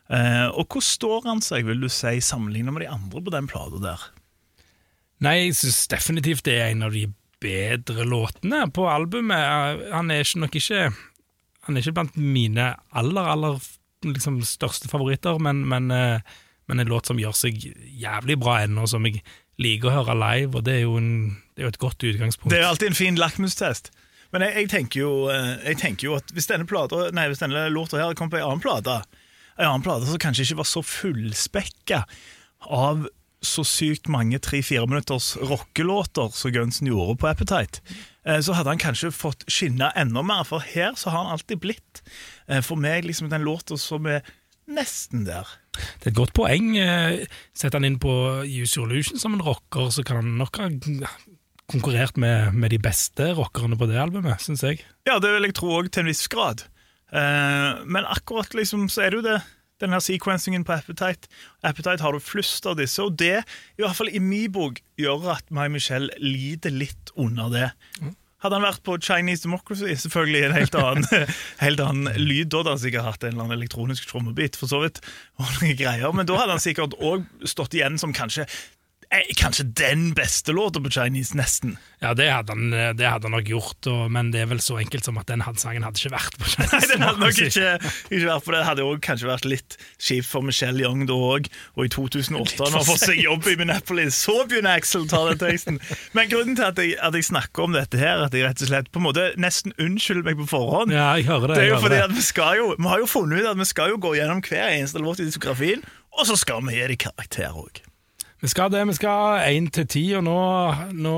Eh, 0.10 0.48
og 0.50 0.74
hvor 0.74 0.84
står 0.84 1.28
han 1.30 1.44
seg, 1.46 1.68
vil 1.68 1.84
du 1.84 1.90
si, 1.92 2.18
sammenlignet 2.24 2.74
med 2.74 2.86
de 2.86 2.92
andre 2.92 3.22
på 3.22 3.34
den 3.34 3.50
plata 3.50 3.82
der? 3.84 4.08
Nei, 5.22 5.36
jeg 5.44 5.58
syns 5.60 5.84
definitivt 5.92 6.46
det 6.48 6.56
er 6.58 6.72
en 6.72 6.88
av 6.88 6.96
de 6.96 7.10
bedre 7.44 8.06
låtene 8.08 8.66
på 8.76 8.88
albumet. 8.90 9.84
Han 9.94 10.12
er 10.12 10.24
ikke, 10.24 10.44
nok 10.46 10.56
ikke 10.60 10.90
Han 11.68 11.78
er 11.78 11.84
ikke 11.84 11.98
blant 12.00 12.16
mine 12.18 12.72
aller, 12.98 13.28
aller 13.30 13.60
liksom, 14.06 14.42
største 14.48 14.90
favoritter, 14.92 15.40
men, 15.44 15.64
men, 15.70 15.92
eh, 15.92 16.40
men 16.70 16.84
en 16.84 16.92
låt 16.92 17.10
som 17.10 17.20
gjør 17.20 17.36
seg 17.36 17.62
jævlig 18.00 18.40
bra 18.42 18.60
ennå, 18.64 18.88
som 18.90 19.06
jeg 19.08 19.24
liker 19.60 19.90
å 19.90 19.98
høre 20.00 20.18
live, 20.20 20.54
og 20.56 20.66
det 20.68 20.78
er 20.78 20.86
jo, 20.86 20.98
en, 21.00 21.38
det 21.56 21.66
er 21.66 21.74
et 21.74 21.82
godt 21.82 22.04
utgangspunkt. 22.08 22.54
Det 22.54 22.62
er 22.62 22.70
alltid 22.70 22.94
en 22.94 23.02
fin 23.02 23.20
lakmustest. 23.20 23.92
Men 24.34 24.46
jeg, 24.46 24.56
jeg, 24.62 24.70
tenker 24.72 25.02
jo, 25.02 25.14
eh, 25.34 25.56
jeg 25.72 25.80
tenker 25.82 26.10
jo 26.10 26.18
at 26.20 26.36
hvis 26.36 26.50
denne, 26.52 26.68
plata, 26.70 27.08
denne 27.10 27.66
låta 27.74 28.00
her 28.00 28.18
kom 28.18 28.30
på 28.32 28.40
en 28.40 28.46
annen 28.52 28.64
plate, 28.64 29.00
en 29.60 29.72
annen 29.72 29.86
plate 29.86 30.08
som 30.08 30.22
kanskje 30.22 30.46
ikke 30.46 30.62
var 30.62 30.70
så 30.70 30.84
fullspekka 30.86 32.04
av 32.70 33.08
så 33.46 33.64
sykt 33.64 34.10
mange 34.12 34.40
tre-fire 34.44 34.88
minutters 34.88 35.34
rockelåter 35.40 36.32
som 36.36 36.52
Gunsen 36.52 36.90
gjorde 36.92 37.16
på 37.22 37.30
Appetite, 37.30 37.82
så 38.44 38.56
hadde 38.58 38.74
han 38.74 38.82
kanskje 38.82 39.12
fått 39.16 39.46
skinne 39.52 39.90
enda 39.98 40.24
mer, 40.26 40.46
for 40.48 40.64
her 40.64 40.94
så 41.00 41.14
har 41.14 41.26
han 41.26 41.34
alltid 41.38 41.62
blitt 41.64 42.04
eh, 42.48 42.62
for 42.66 42.80
meg 42.80 43.08
liksom 43.08 43.32
den 43.32 43.46
låta 43.48 43.78
som 43.80 44.08
er 44.10 44.22
nesten 44.70 45.26
der. 45.26 45.50
Det 45.74 46.10
er 46.10 46.14
et 46.14 46.20
godt 46.20 46.36
poeng. 46.38 46.74
Sett 46.76 47.64
Setter 47.64 47.80
han 47.80 47.88
inn 47.88 48.00
på 48.02 48.14
Use 48.46 48.78
Your 48.78 48.90
Illusion 48.90 49.22
som 49.22 49.34
en 49.38 49.46
rocker, 49.46 49.90
så 49.94 50.06
kan 50.06 50.22
han 50.22 50.36
nok 50.38 50.60
ha 50.62 50.70
konkurrert 51.70 52.18
med, 52.18 52.54
med 52.58 52.74
de 52.74 52.80
beste 52.82 53.32
rockerne 53.38 53.78
på 53.78 53.88
det 53.90 54.00
albumet, 54.02 54.42
syns 54.42 54.66
jeg. 54.66 54.84
Ja, 55.08 55.20
det 55.22 55.32
vil 55.36 55.50
jeg 55.50 55.56
tro 55.58 55.72
òg 55.78 55.92
til 55.94 56.06
en 56.06 56.12
viss 56.12 56.26
grad. 56.32 56.66
Eh, 57.14 57.82
men 57.86 58.10
akkurat 58.10 58.54
liksom 58.58 58.90
så 58.94 59.06
er 59.06 59.14
det 59.14 59.22
jo 59.22 59.28
det 59.30 59.40
den 59.80 59.94
her 59.96 60.02
sequencingen 60.04 60.66
på 60.68 60.76
Appetite. 60.76 61.30
Appetite 61.64 62.04
har 62.04 62.12
du 62.12 62.20
flust 62.20 62.66
av 62.68 62.76
disse, 62.80 63.00
og 63.00 63.16
det, 63.20 63.46
i 63.80 63.84
hvert 63.84 63.96
fall 63.96 64.12
i 64.12 64.20
min 64.20 64.52
bok, 64.52 64.82
gjør 65.00 65.30
at 65.38 65.48
May 65.56 65.72
Michelle 65.72 66.12
lider 66.20 66.74
litt 66.76 67.14
under 67.16 67.48
det. 67.54 67.70
Hadde 68.40 68.56
han 68.56 68.64
vært 68.64 68.84
på 68.88 68.96
Chinese 69.04 69.44
Democracy, 69.44 69.92
selvfølgelig 70.00 70.44
en 70.48 70.56
helt 70.56 70.76
annen, 70.80 71.30
helt 71.66 71.82
annen 71.84 72.20
lyd. 72.20 72.48
Da 72.52 72.62
hadde 72.62 72.76
han 72.78 72.82
sikkert 72.86 73.08
hatt 73.10 73.24
en 73.26 73.34
eller 73.34 73.46
annen 73.48 73.58
elektronisk 73.60 74.08
trommebit, 74.08 74.60
for 74.60 74.72
så 74.72 74.80
vidt. 74.86 75.02
Og 75.42 75.48
noen 75.58 75.76
greier. 75.80 76.14
Men 76.16 76.30
da 76.30 76.38
hadde 76.40 76.56
han 76.56 76.64
sikkert 76.64 76.96
òg 77.04 77.28
stått 77.48 77.76
igjen 77.76 78.00
som 78.00 78.16
kanskje 78.16 78.48
kanskje 79.36 79.64
den 79.74 80.12
beste 80.14 80.54
låta 80.54 80.78
på 80.80 80.90
Chinese, 80.94 81.34
nesten. 81.38 81.78
Ja, 82.00 82.12
det 82.14 82.28
hadde 82.32 82.54
han, 82.54 82.70
det 82.96 83.08
hadde 83.10 83.26
han 83.26 83.34
nok 83.34 83.48
gjort, 83.50 83.88
og, 83.90 84.04
men 84.14 84.30
det 84.32 84.44
er 84.44 84.50
vel 84.52 84.62
så 84.64 84.78
enkelt 84.80 85.04
som 85.04 85.18
at 85.18 85.28
den 85.28 85.42
sangen 85.58 85.84
hadde 85.84 85.98
ikke 85.98 86.12
vært 86.14 86.38
på 86.38 86.46
Chinese. 86.52 86.78
Nei, 86.78 86.90
den 86.92 87.06
hadde 87.08 87.24
nok 87.24 87.40
ikke, 87.42 87.72
ikke 88.14 88.28
vært 88.30 88.46
på 88.46 88.54
det. 88.54 88.60
Hadde 88.68 88.86
også 88.86 89.02
kanskje 89.08 89.30
vært 89.32 89.48
litt 89.50 89.78
kjipt 89.98 90.30
for 90.30 90.46
Michelle 90.46 90.86
Young 90.86 91.08
da 91.10 91.18
òg. 91.18 91.50
Og 91.76 91.88
i 91.88 91.92
2008, 91.96 92.54
har 92.62 92.70
når 92.70 92.78
han 92.78 92.88
får 92.92 93.02
seg 93.08 93.24
jobb 93.24 93.50
i 93.50 93.56
Minneapolis, 93.64 94.22
så 94.30 94.38
begynner 94.46 94.78
Axel 94.78 95.10
ta 95.10 95.24
den 95.32 95.42
teksten. 95.42 95.82
Men 96.14 96.30
grunnen 96.32 96.60
til 96.62 96.70
at 96.70 96.78
jeg, 96.86 96.94
at 97.10 97.18
jeg 97.18 97.28
snakker 97.32 97.66
om 97.66 97.76
dette 97.80 97.98
her, 98.00 98.22
at 98.30 98.38
jeg 98.38 98.46
rett 98.46 98.62
og 98.62 98.70
slett 98.72 98.94
på 98.94 99.02
en 99.02 99.08
måte 99.10 99.28
nesten 99.42 99.74
unnskylder 99.82 100.30
meg 100.30 100.40
på 100.44 100.50
forhånd, 100.54 100.94
Ja, 100.94 101.10
jeg 101.18 101.26
hører 101.32 101.50
det. 101.56 101.58
det 101.58 101.66
er 101.66 101.74
jo 101.74 101.82
fordi 101.84 102.04
at 102.06 102.14
vi 102.14 102.24
skal 102.30 102.62
jo 102.62 102.72
Vi 102.78 102.88
har 102.94 103.02
jo 103.02 103.10
funnet 103.10 103.42
ut 103.42 103.50
at 103.56 103.60
vi 103.66 103.68
skal 103.74 103.90
jo 103.98 104.00
gå 104.06 104.14
gjennom 104.22 104.46
hver 104.46 104.70
eneste 104.78 105.02
låt 105.02 105.20
i 105.20 105.28
diskografien, 105.28 105.82
og 106.14 106.30
så 106.30 106.38
skal 106.38 106.62
vi 106.70 106.78
gi 106.78 106.88
dem 106.94 107.02
karakter 107.10 107.58
òg. 107.58 107.82
Vi 108.42 108.48
skal 108.48 108.70
det, 108.72 108.86
vi 108.88 108.94
skal 108.96 109.42
én 109.52 109.66
til 109.76 109.88
ti, 109.92 110.04
og 110.16 110.24
nå, 110.24 110.36
nå 110.96 111.16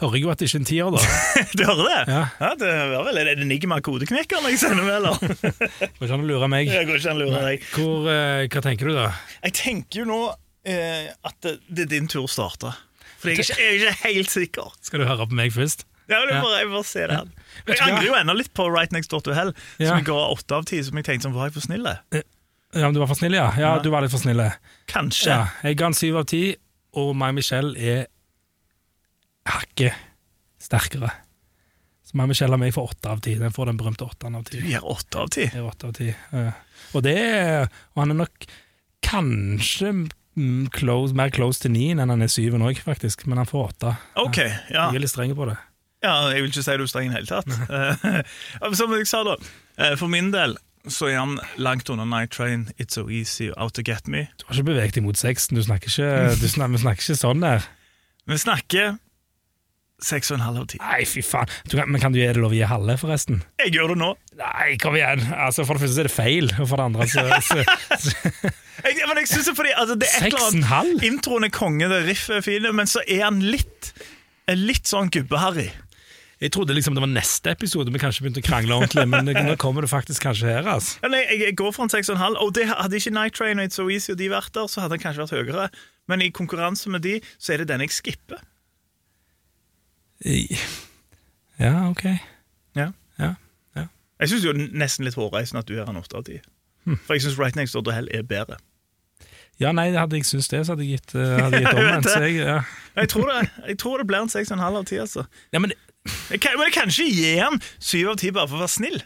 hører 0.00 0.14
jeg 0.16 0.22
jo 0.24 0.30
at 0.32 0.40
det 0.40 0.46
ikke 0.48 0.56
er 0.56 0.62
en 0.62 0.68
tier, 0.70 0.94
da. 0.94 1.02
Du 1.58 1.62
hører 1.68 1.84
det? 1.90 2.14
Ja. 2.14 2.52
det 2.60 2.70
var 2.94 3.04
vel 3.10 3.18
Er 3.20 3.28
det 3.28 3.44
Enigma 3.44 3.80
kodeknekkeren 3.84 4.48
jeg 4.48 4.60
sender 4.62 4.86
med, 4.86 4.94
eller? 5.02 5.18
Går 5.98 6.06
ikke 6.06 6.14
an 6.16 6.24
å 6.24 6.28
lure 6.30 6.48
meg. 6.48 6.70
Jeg 6.72 6.88
går 6.88 7.00
ikke 7.02 7.12
an 7.12 7.20
å 7.20 7.26
lure 7.26 7.42
deg. 7.50 7.66
Hvor, 7.74 8.08
eh, 8.14 8.46
hva 8.54 8.62
tenker 8.64 8.88
du, 8.90 8.94
da? 8.96 9.10
Jeg 9.44 9.56
tenker 9.60 10.00
jo 10.04 10.06
nå 10.08 10.20
eh, 10.64 11.10
at 11.28 11.36
det, 11.44 11.58
det 11.68 11.86
er 11.88 11.92
din 11.98 12.08
tur 12.08 12.24
å 12.24 12.30
starte. 12.30 12.72
For 13.20 13.32
jeg 13.32 13.40
er 13.40 13.44
ikke, 13.44 13.58
jeg 13.60 13.74
er 13.74 13.90
ikke 13.92 14.14
helt 14.14 14.32
sikker. 14.32 14.72
Skal 14.84 15.04
du 15.04 15.08
høre 15.10 15.28
på 15.28 15.36
meg 15.36 15.52
først? 15.52 15.84
Ja, 16.08 16.18
du 16.24 16.32
Ja. 16.34 16.40
bare, 16.44 16.58
jeg 16.60 16.68
bare 16.72 16.84
ser 16.88 17.08
det 17.08 17.16
her. 17.20 17.28
Jeg 17.68 17.80
angrer 17.84 18.08
jo 18.10 18.16
ennå 18.18 18.34
litt 18.36 18.50
på 18.56 18.66
Right 18.72 18.92
Next 18.92 19.12
Door 19.12 19.22
to 19.24 19.32
Hell, 19.36 19.52
Ja. 19.80 19.88
som 19.92 20.00
jeg 20.00 20.08
ga 20.08 20.16
åtte 20.34 20.56
av 20.56 20.66
ti. 20.68 20.80
Som 20.84 20.96
jeg 21.00 21.06
tenkte 21.08 21.28
sånn, 21.28 21.36
var 21.36 21.48
jeg 21.48 21.54
for 21.56 21.64
snill? 21.64 21.88
Ja, 22.74 22.86
men 22.88 22.94
Du 22.94 23.00
var 23.00 23.06
for 23.10 23.18
snill, 23.18 23.32
ja? 23.38 23.48
Ja, 23.58 23.74
Ja. 23.76 23.82
du 23.82 23.90
var 23.90 24.02
litt 24.02 24.10
for 24.10 24.18
snill. 24.22 24.40
Kanskje. 24.90 25.30
Ja, 25.30 25.46
jeg 25.62 25.76
ga 25.78 25.86
en 25.86 25.94
syv 25.94 26.16
av 26.22 26.26
ti, 26.26 26.56
og 26.94 27.14
My 27.16 27.30
Michelle 27.32 27.74
er 27.78 28.06
hakket 29.46 29.94
sterkere. 30.62 31.10
Så 32.04 32.16
My 32.18 32.26
Michelle 32.28 32.52
har 32.56 32.60
meg 32.60 32.72
for 32.76 32.88
åtte 32.90 33.10
av 33.10 33.20
ti. 33.24 33.34
Den 33.40 33.52
får 33.52 33.66
den 33.70 33.78
berømte 33.80 34.04
åtteren 34.06 34.36
av 34.38 34.44
ti. 34.48 34.60
Du 34.60 34.68
gir 34.68 34.84
åtte 34.84 35.20
av 35.22 35.28
ti. 35.32 35.46
Jeg 35.48 35.60
er 35.60 35.68
åtte 35.68 35.88
av 35.88 35.94
ti. 35.96 36.10
Og 36.94 37.02
det 37.04 37.16
er 37.18 37.62
Og 37.94 38.02
han 38.02 38.10
er 38.14 38.20
nok 38.24 38.46
kanskje 39.04 39.92
close, 40.74 41.14
mer 41.14 41.30
close 41.30 41.60
til 41.62 41.70
nien 41.70 42.00
enn 42.02 42.10
han 42.10 42.22
er 42.24 42.32
syven 42.32 42.64
òg, 42.66 42.80
faktisk. 42.82 43.26
Men 43.30 43.38
han 43.38 43.46
får 43.46 43.68
åtte. 43.70 43.96
Ok, 44.16 44.38
ja. 44.72 44.88
Jeg 44.90 44.96
er 44.98 45.04
litt 45.04 45.12
streng 45.12 45.34
på 45.36 45.46
det. 45.50 45.56
ja. 46.02 46.14
Jeg 46.32 46.42
vil 46.42 46.50
ikke 46.50 46.64
si 46.64 46.76
du 46.76 46.82
er 46.84 46.90
streng 46.90 47.10
i 47.10 47.14
det 47.14 47.20
hele 47.22 47.30
tatt. 47.30 47.50
Eh, 48.64 48.72
Som 48.78 48.92
jeg 48.96 49.06
sa, 49.06 49.22
da. 49.24 49.36
eh, 49.78 49.94
For 49.96 50.08
min 50.08 50.30
del 50.34 50.56
så 50.88 51.08
er 51.08 51.16
han 51.18 51.38
langt 51.56 51.88
under 51.90 52.04
Night 52.04 52.34
Train, 52.34 52.68
It's 52.78 52.98
So 52.98 53.08
Easy, 53.08 53.50
Out 53.56 53.74
To 53.78 53.82
Get 53.84 54.08
Me. 54.08 54.26
Du 54.38 54.48
har 54.48 54.58
ikke 54.58 54.70
beveget 54.72 54.98
deg 54.98 55.06
mot 55.06 55.16
sexen, 55.18 55.56
Du 55.56 55.64
snakker 55.64 55.88
ikke, 55.88 56.34
du 56.40 56.48
snakker, 56.48 56.76
vi 56.76 56.82
snakker 56.84 57.06
ikke 57.06 57.20
sånn 57.20 57.40
der. 57.44 57.64
Vi 58.28 58.38
snakker 58.40 58.94
seks 60.04 60.30
og 60.32 60.38
en 60.38 60.44
halv 60.44 60.60
av 60.64 60.66
ti. 60.68 60.78
Nei, 60.82 61.04
fy 61.08 61.22
faen. 61.24 61.48
Du 61.70 61.76
kan, 61.78 61.88
men 61.88 62.02
kan 62.02 62.12
du 62.12 62.18
gi 62.18 62.26
det 62.26 62.40
lov 62.42 62.52
å 62.52 62.58
gi 62.58 62.66
halve, 62.68 62.96
forresten? 63.00 63.40
Jeg 63.62 63.72
gjør 63.76 63.94
det 63.94 63.98
nå. 64.02 64.10
Nei, 64.40 64.66
kom 64.82 64.96
igjen. 64.98 65.22
Altså, 65.32 65.64
For 65.64 65.78
det 65.78 65.86
første 65.86 66.02
er 66.04 66.08
det 66.10 66.14
feil, 66.14 66.50
og 66.58 66.68
for 66.68 66.80
det 66.80 66.88
andre 66.90 67.08
så, 67.08 67.24
så, 67.48 67.62
så 68.02 68.12
Jeg, 68.84 68.98
men 69.08 69.22
jeg 69.22 69.30
synes 69.30 69.48
det 69.48 69.56
fordi 69.56 69.72
altså, 69.72 69.96
det 70.00 70.10
er 70.10 70.26
et 70.28 70.34
eller 70.34 70.74
annet? 70.74 71.06
Introen 71.08 71.48
er 71.48 71.54
konge, 71.54 71.88
det 71.88 72.02
riffet 72.10 72.40
er 72.42 72.44
fint, 72.44 72.68
men 72.76 72.90
så 72.90 73.04
er 73.06 73.24
han 73.28 73.40
litt 73.44 73.94
Litt 74.44 74.84
sånn 74.84 75.08
gubbeharry. 75.08 75.70
Jeg 76.44 76.52
trodde 76.52 76.74
liksom 76.76 76.92
det 76.92 77.00
var 77.00 77.08
neste 77.08 77.54
episode 77.54 77.92
vi 77.92 78.00
kanskje 78.02 78.26
begynte 78.26 78.42
å 78.42 78.44
krangle 78.44 78.76
ordentlig, 78.76 79.06
men 79.08 79.30
nå 79.46 79.54
kommer 79.56 79.86
det 79.86 79.88
faktisk 79.88 80.26
kanskje 80.26 80.50
her. 80.50 80.66
altså. 80.68 80.98
Ja, 81.00 81.08
nei, 81.14 81.22
jeg, 81.30 81.54
går 81.56 81.72
for 81.72 81.86
en 81.86 81.92
6,5, 81.92 82.36
og 82.36 82.50
det 82.58 82.66
hadde 82.68 82.98
ikke 83.00 83.12
Night 83.16 83.38
Train 83.38 83.62
og 83.62 83.70
It's 83.70 83.80
So 83.80 83.86
Easy 83.88 84.12
og 84.12 84.18
de 84.20 84.28
vært 84.28 84.52
der, 84.52 84.66
så 84.68 84.84
hadde 84.84 84.98
den 84.98 85.04
kanskje 85.06 85.24
vært 85.24 85.32
høyere. 85.38 85.68
Men 86.12 86.20
i 86.20 86.28
konkurranse 86.28 86.92
med 86.92 87.00
de, 87.06 87.14
så 87.40 87.54
er 87.54 87.62
det 87.62 87.70
den 87.72 87.86
jeg 87.86 87.94
skipper. 87.96 88.44
Ja, 90.24 91.88
ok. 91.88 92.04
Ja. 92.76 92.90
Ja, 93.18 93.30
ja. 93.76 93.86
Jeg 94.20 94.34
syns 94.34 94.68
nesten 94.76 95.08
litt 95.08 95.16
hårreisende 95.16 95.64
at 95.64 95.70
du 95.72 95.78
er 95.78 95.88
en 95.88 96.02
8 96.02 96.20
av 96.20 96.28
ti. 96.28 96.42
For 97.06 97.16
jeg 97.16 97.24
syns 97.24 97.40
Right 97.40 97.56
Next 97.56 97.72
Door 97.72 97.86
to 97.88 97.96
Hell 97.96 98.12
er 98.12 98.26
bedre. 98.28 98.60
Ja, 99.62 99.70
nei, 99.72 99.86
hadde 99.94 100.18
jeg 100.18 100.26
syntes 100.26 100.50
det, 100.50 100.64
så 100.66 100.74
hadde 100.74 100.84
jeg 100.84 100.98
gitt, 100.98 101.14
eh, 101.14 101.34
hadde 101.38 101.60
jeg 101.62 101.66
gitt 101.68 101.78
omvendt. 101.80 102.12
Jeg, 102.20 102.36
ja. 102.42 102.60
Jeg 102.98 103.10
tror 103.12 103.30
det, 103.30 103.48
jeg 103.70 103.78
tror 103.80 104.02
det 104.02 104.06
blir 104.10 104.24
en 104.26 104.32
6,5 104.32 104.60
av 104.60 104.84
10, 104.84 105.00
altså. 105.06 105.24
ja, 105.54 105.62
men 105.62 105.72
Jeg 106.30 106.40
kan, 106.44 106.56
men 106.58 106.68
jeg 106.68 106.74
kan 106.76 106.90
ikke 106.92 107.08
gi 107.16 107.34
han 107.40 107.60
7 107.80 108.02
av 108.12 108.16
10 108.20 108.34
bare 108.36 108.50
for 108.50 108.58
å 108.58 108.64
være 108.64 108.74
snill. 108.74 109.00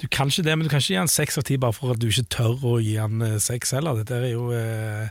Du 0.00 0.06
kan 0.08 0.30
ikke 0.32 0.44
det, 0.46 0.54
men 0.56 0.64
du 0.66 0.70
kan 0.72 0.80
ikke 0.80 0.94
gi 0.94 1.00
han 1.00 1.10
seks 1.12 1.36
av 1.40 1.44
ti 1.48 1.58
bare 1.60 1.76
for 1.76 1.92
at 1.92 2.00
du 2.00 2.06
ikke 2.08 2.24
tør 2.32 2.62
å 2.70 2.78
gi 2.80 2.94
han 2.96 3.20
eh, 3.26 3.36
seks 3.42 3.74
heller. 3.76 3.98
Dette 4.00 4.16
er 4.16 4.30
jo 4.32 4.46
eh, 4.56 5.10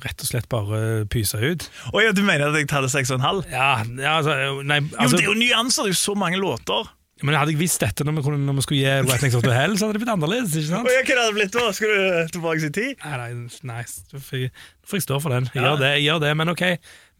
rett 0.00 0.24
og 0.24 0.30
slett 0.30 0.48
bare 0.52 1.04
pysa 1.12 1.42
ut. 1.42 1.66
Å 1.92 2.00
ja, 2.06 2.14
du 2.16 2.22
mener 2.24 2.48
at 2.48 2.56
jeg 2.56 2.70
tar 2.70 2.86
det 2.86 2.92
6,5? 2.94 3.42
Ja, 3.52 3.68
ja 4.00 4.14
altså, 4.22 4.36
nei, 4.64 4.80
Jo, 4.80 4.88
men 4.88 5.00
altså 5.04 5.18
det 5.20 5.26
er 5.26 5.28
jo 5.28 5.36
nyanser, 5.42 5.84
det 5.84 5.92
er 5.92 5.98
jo 5.98 6.02
så 6.06 6.16
mange 6.16 6.40
låter. 6.40 6.88
Men 7.24 7.36
hadde 7.38 7.52
jeg 7.54 7.60
visst 7.60 7.78
dette 7.84 8.02
når 8.04 8.16
vi, 8.16 8.22
kunne, 8.26 8.40
når 8.48 8.56
vi 8.58 8.62
skulle 8.64 8.80
gi 8.80 8.94
Right 9.06 9.22
Next 9.22 9.44
the 9.44 9.52
Hell, 9.54 9.76
så 9.78 9.86
hadde 9.86 9.94
det 9.98 10.02
blitt 10.02 10.12
annerledes. 10.16 10.56
ikke 10.58 10.70
sant? 10.72 10.88
Ja, 10.90 11.04
hva 11.04 11.14
hadde 11.20 11.28
det 11.28 11.36
blitt 11.36 11.54
da? 11.54 11.66
Skal 11.76 11.92
du 11.92 12.32
tilbake 12.34 12.68
i 12.68 12.72
tid? 12.74 13.04
Nei, 13.04 13.20
nei, 13.20 13.60
nei 13.70 13.84
så 13.86 14.18
får 14.24 14.40
jeg, 14.48 15.04
stå 15.04 15.20
for 15.22 15.36
den. 15.36 15.46
Jeg 15.52 15.60
Ja. 15.62 15.68
gjør 15.68 15.84
det, 15.84 15.92
jeg 16.00 16.06
gjør 16.08 16.24
det, 16.24 16.32
men 16.40 16.52
ok, 16.56 16.64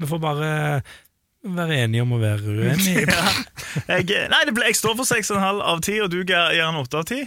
vi 0.02 0.08
får 0.10 0.24
bare 0.24 0.50
være 1.44 1.78
enige 1.84 2.04
om 2.04 2.14
å 2.16 2.20
være 2.22 2.56
uenige. 2.56 3.06
Ja. 3.74 3.96
Jeg, 3.98 4.06
nei, 4.30 4.38
det 4.46 4.52
ble, 4.54 4.68
jeg 4.70 4.76
står 4.78 4.94
for 5.00 5.08
6,5 5.08 5.58
av 5.58 5.80
10, 5.82 6.04
og 6.04 6.12
du 6.12 6.20
gir 6.22 6.60
han 6.62 6.76
8 6.78 7.00
av 7.00 7.08
10. 7.10 7.24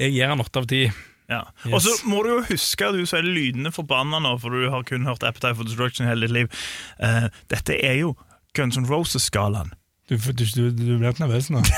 Jeg 0.00 0.12
gir 0.12 0.28
han 0.28 0.42
8 0.42 0.60
av 0.60 0.66
ti. 0.68 0.82
Ja. 1.30 1.40
Yes. 1.64 1.72
Og 1.72 1.82
så 1.84 1.94
må 2.10 2.22
du 2.26 2.30
jo 2.32 2.40
huske, 2.48 2.90
du 2.92 3.06
som 3.08 3.20
er 3.20 3.28
lydende 3.28 3.72
forbanna 3.72 4.20
nå, 4.20 4.34
for 4.42 4.52
du 4.52 4.68
har 4.72 4.84
kun 4.88 5.06
hørt 5.08 5.24
Appetite 5.24 5.54
for 5.56 5.68
Destruction 5.68 6.08
hele 6.08 6.26
ditt 6.26 6.34
liv. 6.36 6.62
Uh, 7.00 7.28
dette 7.52 7.76
er 7.78 8.00
jo 8.02 8.14
Guns 8.58 8.76
N' 8.80 8.88
Roses-skalaen. 8.90 9.72
Du, 10.10 10.16
du, 10.18 10.42
du, 10.42 10.62
du 10.74 10.96
ble 10.98 11.12
nervøs 11.22 11.52
nå. 11.54 11.62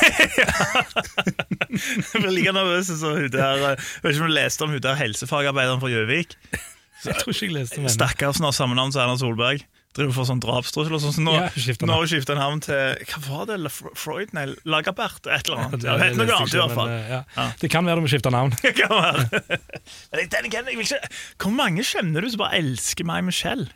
Jeg 1.72 2.22
blir 2.22 2.32
like 2.32 2.54
nervøs 2.56 2.88
som 2.88 3.18
hun 3.18 3.28
der 3.32 3.60
eh, 3.60 3.74
Jeg 3.76 4.06
vet 4.06 4.14
ikke 4.14 4.24
om 4.24 4.30
du 4.30 4.36
leste 4.38 4.64
om 4.64 4.72
hun 4.72 4.80
der 4.80 4.96
helsefagarbeideren 4.96 5.82
fra 5.82 5.90
Gjøvik. 5.92 6.38
Jeg 7.02 7.18
tror 7.18 7.34
ikke 7.34 7.44
jeg 7.50 7.54
leste 7.58 7.76
om 7.76 7.84
henne. 7.84 7.92
Stakkars 7.92 8.40
som 8.40 8.48
har 8.48 8.56
samme 8.56 8.78
navn 8.78 8.94
som 8.94 9.04
Erna 9.04 9.18
Solberg. 9.20 9.66
Driver 9.92 10.14
for 10.16 10.24
sånn 10.24 10.40
drapstrussel 10.40 10.94
og 10.96 11.02
sånn. 11.02 11.12
Så 11.12 11.22
nå, 11.24 11.34
Ja, 11.36 11.48
skiftet 11.52 11.84
nå 11.88 11.98
skifter 12.08 12.38
navn 12.38 12.62
til 12.64 12.96
Hva 13.10 13.20
var 13.26 13.50
det? 13.50 13.58
Freud? 14.00 14.32
Nei, 14.32 14.46
Lagerbert? 14.64 15.20
Et 15.28 15.50
eller 15.50 15.66
annet. 15.66 15.84
Ja, 15.84 15.98
det 16.00 16.14
noe 16.16 16.38
annet 16.38 16.54
i 16.56 16.60
hvert 16.62 16.74
fall. 16.78 16.88
eh, 16.88 17.10
ja. 17.12 17.20
Ja. 17.36 17.44
Det 17.60 17.68
kan 17.74 17.84
være 17.84 18.00
du 18.00 18.06
må 18.06 18.12
skifte 18.12 18.32
navn. 18.32 18.54
Det 18.64 18.72
kan 18.78 18.94
være. 18.96 19.42
Den 20.32 20.48
igjen, 20.48 20.72
jeg 20.72 20.80
vil 20.80 20.86
ikke 20.86 21.12
Hvor 21.44 21.54
mange 21.60 21.84
kjenner 21.84 22.24
du 22.24 22.32
som 22.32 22.40
bare 22.46 22.56
elsker 22.62 23.04
meg, 23.08 23.24
Michelle? 23.28 23.68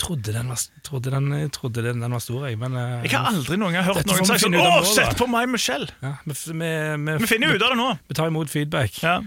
Trodde 0.00 0.32
den 0.32 0.48
var, 0.48 0.60
trodde 0.82 1.10
den, 1.12 1.26
trodde 1.52 1.82
den, 1.84 2.00
den 2.00 2.14
var 2.16 2.22
stor, 2.24 2.46
jeg, 2.48 2.56
men 2.58 2.74
eh, 2.80 3.02
Jeg 3.04 3.12
har 3.14 3.26
aldri 3.30 3.58
noen 3.60 3.76
gang 3.76 3.84
hørt 3.84 4.06
noen 4.08 4.24
si 4.24 4.38
sånn 4.40 4.56
Å, 4.56 4.78
sett 4.88 5.12
på 5.20 5.26
meg, 5.28 5.46
Michelle! 5.52 5.90
ja, 6.00 6.14
vi, 6.24 6.36
vi, 6.56 6.70
vi, 7.04 7.16
Vi 7.20 7.28
finner 7.28 7.52
jo 7.52 7.58
ut 7.60 7.64
av 7.66 7.74
det 7.74 7.78
nå. 7.82 7.90
Vi 8.08 8.16
tar 8.16 8.32
imot 8.32 8.50
feedback. 8.50 8.96
Ja. 9.04 9.18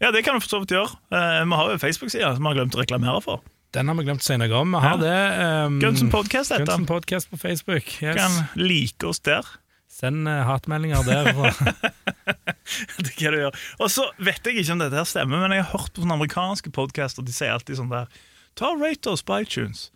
ja, 0.00 0.12
det 0.14 0.22
kan 0.24 0.38
vi 0.38 0.44
for 0.44 0.54
så 0.54 0.60
vidt 0.62 0.76
gjøre. 0.76 0.94
Uh, 1.10 1.42
vi 1.42 1.58
har 1.58 1.72
jo 1.74 1.80
Facebook-side 1.82 2.30
som 2.38 2.46
vi 2.46 2.52
har 2.52 2.60
glemt 2.60 2.78
å 2.78 2.80
reklamere 2.80 3.24
for. 3.26 3.42
Den 3.72 3.88
har 3.88 3.96
vi 3.96 4.04
glemt 4.04 4.20
å 4.20 4.26
si 4.26 4.36
noe 4.36 4.52
om. 4.58 4.74
Vi 4.76 4.80
har 4.84 4.98
det. 5.00 5.18
Um, 5.40 5.78
Gunsen 5.80 6.10
Podcast 6.12 6.52
heter 6.52 6.66
Gunsen. 6.68 6.86
Podcast 6.90 7.30
på 7.32 7.38
Facebook. 7.40 7.88
Yes. 8.02 8.18
Kan 8.18 8.60
like 8.60 9.06
oss 9.08 9.22
der. 9.24 9.48
Send 9.92 10.28
uh, 10.28 10.42
hatmeldinger 10.44 11.04
der. 11.06 11.30
Det 13.02 13.14
hva 13.16 13.32
du 13.32 13.38
gjør. 13.40 13.56
Og 13.80 13.88
så 13.92 14.04
vet 14.20 14.44
jeg 14.44 14.60
ikke 14.60 14.76
om 14.76 14.82
dette 14.82 15.00
her 15.00 15.08
stemmer, 15.08 15.40
men 15.40 15.56
jeg 15.56 15.64
har 15.64 15.72
hørt 15.72 15.92
på 15.92 16.04
sånne 16.04 16.18
amerikanske 16.20 16.72
podcaster, 16.74 17.24
de 17.24 17.32
sier 17.34 17.52
alltid 17.54 17.80
sånn 17.80 17.90
der 17.92 18.12
Ta 18.60 18.74
rate 18.76 19.08
oss 19.08 19.24
på 19.24 19.40
iTunes. 19.40 19.86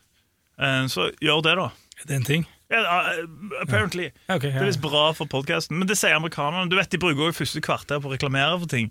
Uh, 0.56 0.88
så 0.88 1.10
gjør 1.20 1.44
det, 1.44 1.54
da. 1.60 1.68
det 2.06 2.14
er 2.14 2.20
en 2.22 2.28
ting. 2.30 2.48
Yeah, 2.72 2.88
uh, 2.88 3.60
apparently. 3.60 4.08
Ja, 4.24 4.38
Okay, 4.38 4.50
ja. 4.50 4.56
Det 4.56 4.64
er 4.64 4.70
visst 4.72 4.82
bra 4.84 5.10
for 5.14 5.28
podkasten. 5.30 5.76
Men 5.76 5.88
det 5.90 5.98
sier 6.00 6.16
amerikanerne. 6.16 6.70
Du 6.72 6.80
vet, 6.80 6.88
De 6.90 7.00
bruker 7.02 7.28
også 7.28 7.42
første 7.44 7.62
kvarter 7.68 8.00
på 8.00 8.08
å 8.08 8.16
reklamere 8.16 8.56
for 8.56 8.72
ting. 8.72 8.88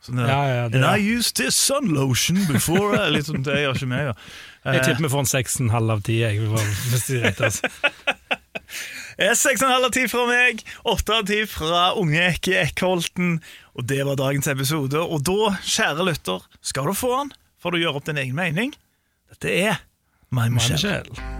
Sånn 0.00 0.16
der, 0.20 0.30
Ja, 0.32 0.40
ja, 0.48 0.64
And 0.70 0.84
I 0.86 0.96
used 1.16 1.36
this 1.36 1.56
sun 1.56 1.90
lotion 1.92 2.38
before 2.48 2.94
I-" 2.96 3.10
Litt 3.16 3.26
sånn, 3.28 3.42
Det 3.44 3.58
gjør 3.60 3.76
ikke 3.76 3.90
meg. 3.90 4.10
ja. 4.10 4.14
Jeg 4.74 4.84
tipper 4.84 5.06
vi 5.06 5.10
får 5.12 5.22
en 5.24 5.30
6,5 5.30 5.90
av 5.94 6.02
ti 6.04 6.18
Jeg, 6.20 6.40
hvis 6.40 7.06
seks 9.40 9.62
og 9.62 9.68
en 9.68 9.74
halv 9.74 9.84
6,5 9.84 9.84
av 9.88 9.92
ti 9.96 10.04
fra 10.08 10.26
meg, 10.28 10.62
åtte 10.88 11.16
av 11.16 11.26
ti 11.28 11.40
fra 11.48 11.82
unge 12.00 12.22
Ekke 12.30 12.56
Eckholten. 12.62 13.34
Og 13.76 13.84
det 13.88 14.00
var 14.08 14.16
dagens 14.20 14.48
episode. 14.52 15.00
Og 15.00 15.24
da, 15.28 15.52
kjære 15.64 16.08
lytter, 16.08 16.44
skal 16.64 16.88
du 16.88 16.96
få 16.96 17.12
den, 17.18 17.34
for 17.60 17.72
du 17.72 17.80
gjør 17.82 18.00
opp 18.00 18.08
din 18.08 18.20
egen 18.20 18.36
mening. 18.36 18.72
Dette 19.32 19.52
er 19.68 19.84
My 20.30 20.48
Michelle. 20.48 20.80
My 20.80 20.80
Michelle. 20.80 21.39